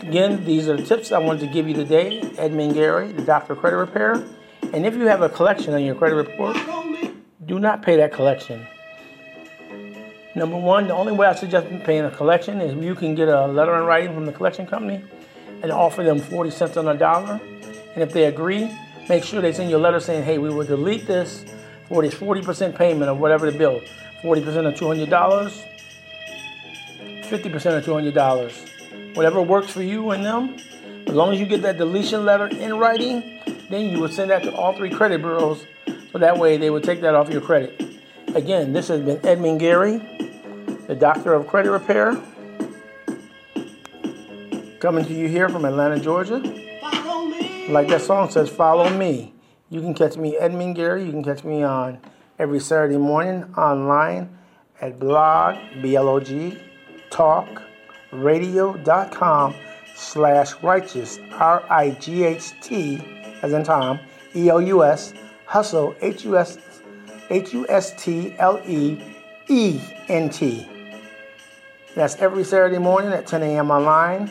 Again, 0.00 0.42
these 0.46 0.70
are 0.70 0.76
the 0.78 0.86
tips 0.86 1.12
I 1.12 1.18
wanted 1.18 1.40
to 1.40 1.48
give 1.48 1.68
you 1.68 1.74
today. 1.74 2.22
Edmund 2.38 2.72
Garey, 2.76 3.14
the 3.14 3.22
Doctor 3.22 3.54
Credit 3.54 3.76
Repair. 3.76 4.24
And 4.72 4.86
if 4.86 4.94
you 4.94 5.02
have 5.02 5.20
a 5.20 5.28
collection 5.28 5.74
on 5.74 5.84
your 5.84 5.96
credit 5.96 6.16
report, 6.16 6.56
do 7.44 7.58
not 7.58 7.82
pay 7.82 7.96
that 7.96 8.12
collection. 8.12 8.66
Number 10.34 10.56
one, 10.56 10.88
the 10.88 10.94
only 10.94 11.12
way 11.12 11.26
I 11.26 11.34
suggest 11.34 11.66
paying 11.84 12.04
a 12.04 12.10
collection 12.10 12.60
is 12.60 12.74
you 12.82 12.94
can 12.94 13.14
get 13.14 13.28
a 13.28 13.46
letter 13.46 13.76
in 13.76 13.84
writing 13.84 14.14
from 14.14 14.26
the 14.26 14.32
collection 14.32 14.66
company 14.66 15.02
and 15.62 15.72
offer 15.72 16.02
them 16.02 16.20
40 16.20 16.50
cents 16.50 16.76
on 16.76 16.86
a 16.88 16.94
dollar. 16.94 17.40
And 17.94 18.02
if 18.02 18.12
they 18.12 18.26
agree, 18.26 18.70
make 19.08 19.24
sure 19.24 19.40
they 19.40 19.52
send 19.52 19.70
you 19.70 19.76
a 19.76 19.78
letter 19.78 20.00
saying, 20.00 20.24
hey, 20.24 20.38
we 20.38 20.50
will 20.50 20.64
delete 20.64 21.06
this 21.06 21.44
for 21.88 22.02
this 22.02 22.14
40% 22.14 22.76
payment 22.76 23.10
of 23.10 23.18
whatever 23.18 23.50
the 23.50 23.58
bill 23.58 23.80
40% 24.22 24.66
of 24.66 24.74
$200, 24.74 25.08
50% 27.22 27.78
of 27.78 27.84
$200. 27.84 29.16
Whatever 29.16 29.40
works 29.40 29.70
for 29.70 29.82
you 29.82 30.10
and 30.10 30.24
them, 30.24 30.56
as 31.06 31.14
long 31.14 31.32
as 31.32 31.40
you 31.40 31.46
get 31.46 31.62
that 31.62 31.78
deletion 31.78 32.26
letter 32.26 32.46
in 32.46 32.78
writing, 32.78 33.40
then 33.70 33.90
you 33.90 33.98
would 33.98 34.12
send 34.12 34.30
that 34.30 34.42
to 34.42 34.54
all 34.54 34.74
three 34.76 34.90
credit 34.90 35.22
bureaus 35.22 35.64
so 36.12 36.18
that 36.18 36.38
way 36.38 36.56
they 36.56 36.70
would 36.70 36.84
take 36.84 37.00
that 37.02 37.14
off 37.14 37.30
your 37.30 37.40
credit. 37.40 37.80
Again, 38.34 38.72
this 38.72 38.88
has 38.88 39.00
been 39.00 39.24
Edmund 39.26 39.60
Garey, 39.60 40.86
the 40.86 40.94
Doctor 40.94 41.34
of 41.34 41.46
Credit 41.46 41.70
Repair, 41.70 42.20
coming 44.80 45.04
to 45.04 45.14
you 45.14 45.28
here 45.28 45.48
from 45.48 45.64
Atlanta, 45.64 45.98
Georgia. 45.98 46.40
Follow 46.80 47.26
me. 47.26 47.68
Like 47.68 47.88
that 47.88 48.02
song 48.02 48.30
says, 48.30 48.48
follow 48.48 48.88
me. 48.90 49.34
You 49.68 49.80
can 49.80 49.94
catch 49.94 50.16
me, 50.16 50.36
Edmund 50.36 50.76
Garey. 50.76 51.06
You 51.06 51.12
can 51.12 51.22
catch 51.22 51.44
me 51.44 51.62
on 51.62 51.98
every 52.38 52.60
Saturday 52.60 52.96
morning 52.96 53.44
online 53.56 54.36
at 54.80 54.98
blog, 54.98 55.56
B-L-O-G, 55.82 56.58
talk, 57.10 57.62
radio.com 58.12 59.54
slash 59.94 60.54
righteous, 60.62 61.18
R-I-G-H-T, 61.32 63.02
as 63.42 63.52
in 63.52 63.62
Tom, 63.62 64.00
E-O-U-S, 64.34 65.12
hustle, 65.50 65.94
H-U-S, 66.00 66.58
H-U-S-T-L-E-E-N-T. 67.28 68.36
That's 71.96 72.14
every 72.16 72.44
Saturday 72.44 72.78
morning 72.78 73.12
at 73.12 73.26
10 73.26 73.42
a.m. 73.42 73.72
online. 73.72 74.30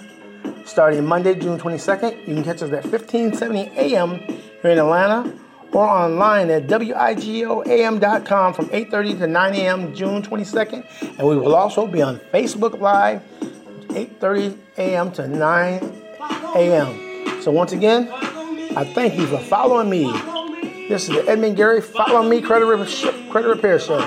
Starting 0.66 1.06
Monday, 1.06 1.36
June 1.36 1.60
22nd, 1.60 2.26
you 2.26 2.36
can 2.36 2.44
catch 2.46 2.62
us 2.62 2.72
at 2.72 2.86
1570 2.86 3.60
a.m. 3.76 4.16
here 4.62 4.72
in 4.72 4.80
Atlanta 4.80 5.30
or 5.74 5.86
online 5.86 6.50
at 6.50 6.68
wigoam.com 6.68 8.54
from 8.54 8.66
8.30 8.68 9.20
to 9.20 9.28
9 9.28 9.56
a.m. 9.56 9.94
June 9.94 10.22
22nd. 10.22 10.86
And 11.20 11.28
we 11.28 11.36
will 11.36 11.56
also 11.56 11.86
be 11.86 12.02
on 12.02 12.20
Facebook 12.34 12.80
Live 12.80 13.22
8.30 13.90 14.58
a.m. 14.78 15.12
to 15.12 15.28
9 15.28 16.02
a.m. 16.56 17.42
So 17.42 17.52
once 17.52 17.74
again, 17.74 18.08
I 18.78 18.86
thank 18.86 19.18
you 19.20 19.28
for 19.28 19.40
following 19.40 19.90
me. 19.90 20.39
This 20.90 21.08
is 21.08 21.10
the 21.10 21.30
Edmund 21.30 21.56
Garey 21.56 21.84
Follow 21.84 22.28
Me 22.28 22.42
Credit, 22.42 22.66
Rep- 22.66 23.30
Credit 23.30 23.48
Repair 23.48 23.80
Show. 23.80 24.02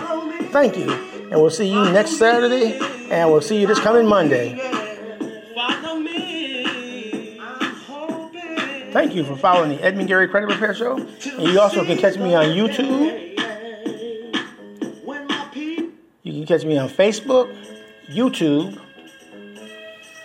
Thank 0.50 0.76
you. 0.76 0.90
And 0.90 1.40
we'll 1.40 1.48
see 1.48 1.68
you 1.72 1.80
next 1.92 2.18
Saturday, 2.18 2.76
and 3.08 3.30
we'll 3.30 3.40
see 3.40 3.60
you 3.60 3.68
this 3.68 3.78
coming 3.78 4.04
Monday. 4.04 4.58
Follow 5.54 6.00
me. 6.00 7.38
I'm 7.40 7.74
hoping. 7.76 8.92
Thank 8.92 9.14
you 9.14 9.22
for 9.22 9.36
following 9.36 9.70
the 9.70 9.80
Edmund 9.82 10.08
Garey 10.08 10.28
Credit 10.28 10.48
Repair 10.48 10.74
Show. 10.74 10.96
And 10.96 11.42
you 11.42 11.60
also 11.60 11.84
can 11.84 11.98
catch 11.98 12.18
me 12.18 12.34
on 12.34 12.46
YouTube. 12.46 13.30
When 15.04 15.26
my 15.28 15.48
people 15.54 15.92
You 16.24 16.32
can 16.32 16.46
catch 16.46 16.64
me 16.64 16.78
on 16.78 16.88
Facebook, 16.88 17.56
YouTube. 18.10 18.76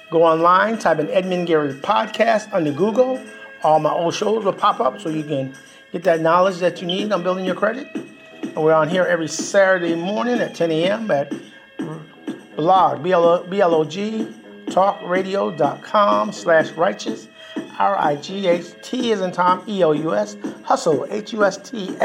Go 0.10 0.24
online, 0.24 0.80
type 0.80 0.98
in 0.98 1.08
Edmund 1.12 1.48
Garey 1.48 1.80
Podcast 1.82 2.52
under 2.52 2.72
Google. 2.72 3.24
All 3.64 3.80
my 3.80 3.92
old 3.92 4.16
shows 4.16 4.44
will 4.44 4.54
pop 4.54 4.80
up 4.80 5.00
so 5.00 5.10
you 5.10 5.24
can 5.24 5.56
get 5.92 6.04
that 6.04 6.22
knowledge 6.22 6.58
that 6.60 6.82
you 6.82 6.88
need 6.88 7.12
on 7.12 7.24
building 7.24 7.46
your 7.46 7.56
credit. 7.56 7.88
And 8.44 8.56
we're 8.64 8.74
on 8.74 8.90
here 8.90 9.04
every 9.04 9.28
Saturday 9.28 9.96
morning 9.96 10.40
at 10.40 10.56
10 10.56 10.72
a.m. 10.72 11.12
at 11.12 11.34
blog, 12.56 13.04
B-L-O-G, 13.04 14.28
talkradio.com 14.68 16.32
slash 16.32 16.72
righteous, 16.72 17.28
R-I-G-H-T 17.80 19.12
is 19.12 19.22
in 19.22 19.32
Tom, 19.32 19.64
E-O-U-S, 19.68 20.38
hustle, 20.64 21.06
H-U-S-T-L-E-E-N-T. 21.10 22.04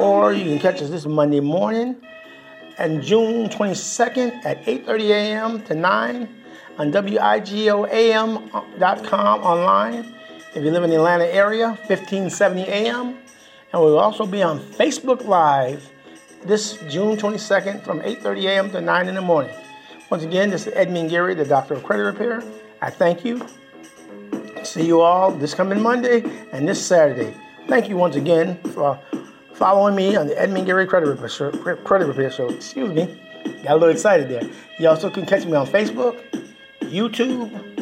Or 0.00 0.32
you 0.32 0.44
can 0.44 0.58
catch 0.58 0.82
us 0.82 0.90
this 0.90 1.06
Monday 1.06 1.40
morning 1.40 1.96
and 2.78 3.02
June 3.02 3.48
22nd 3.48 4.44
at 4.44 4.64
8.30 4.64 5.10
a.m. 5.10 5.62
to 5.64 5.74
9 5.74 6.28
on 6.78 6.92
WIGOAM.com 6.92 8.50
online. 9.42 10.14
If 10.54 10.64
you 10.64 10.70
live 10.70 10.82
in 10.82 10.90
the 10.90 10.96
Atlanta 10.96 11.26
area, 11.26 11.68
1570 11.68 12.62
a.m. 12.62 13.18
And 13.72 13.82
we'll 13.82 13.98
also 13.98 14.24
be 14.24 14.42
on 14.42 14.58
Facebook 14.58 15.26
Live 15.26 15.90
this 16.44 16.78
June 16.88 17.16
22nd 17.18 17.84
from 17.84 18.00
8.30 18.00 18.44
a.m. 18.44 18.70
to 18.70 18.80
9 18.80 19.08
in 19.08 19.14
the 19.14 19.20
morning. 19.20 19.54
Once 20.10 20.22
again, 20.22 20.48
this 20.48 20.66
is 20.66 20.72
Edmund 20.74 21.10
Garey, 21.10 21.36
the 21.36 21.44
Doctor 21.44 21.74
of 21.74 21.84
Credit 21.84 22.04
Repair. 22.04 22.42
I 22.80 22.88
thank 22.88 23.26
you. 23.26 23.46
See 24.64 24.86
you 24.86 25.02
all 25.02 25.30
this 25.32 25.52
coming 25.52 25.82
Monday 25.82 26.24
and 26.52 26.66
this 26.66 26.84
Saturday. 26.84 27.34
Thank 27.68 27.90
you 27.90 27.98
once 27.98 28.16
again 28.16 28.58
for 28.72 28.98
following 29.52 29.94
me 29.94 30.16
on 30.16 30.28
the 30.28 30.40
Edmund 30.40 30.66
Garey 30.66 30.86
Credit 30.88 31.08
Repair 31.08 31.28
Show. 31.28 31.50
Credit 31.50 32.06
Repair 32.06 32.30
Show. 32.30 32.48
Excuse 32.48 32.90
me. 32.90 33.20
Got 33.62 33.72
a 33.72 33.74
little 33.74 33.90
excited 33.90 34.30
there. 34.30 34.48
You 34.78 34.88
also 34.88 35.10
can 35.10 35.26
catch 35.26 35.44
me 35.44 35.54
on 35.54 35.66
Facebook, 35.66 36.18
YouTube, 36.80 37.77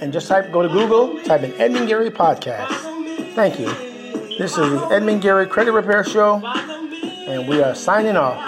and 0.00 0.12
just 0.12 0.28
type 0.28 0.50
go 0.52 0.62
to 0.62 0.68
Google, 0.68 1.22
type 1.24 1.42
in 1.42 1.52
Edmund 1.60 1.88
Garey 1.88 2.10
Podcast. 2.10 2.68
Thank 3.34 3.58
you. 3.58 3.66
This 4.38 4.52
is 4.52 4.70
the 4.70 4.88
Edmund 4.90 5.22
Garey 5.22 5.48
Credit 5.48 5.72
Repair 5.72 6.04
Show, 6.04 6.40
and 6.44 7.48
we 7.48 7.60
are 7.62 7.74
signing 7.74 8.16
off. 8.16 8.47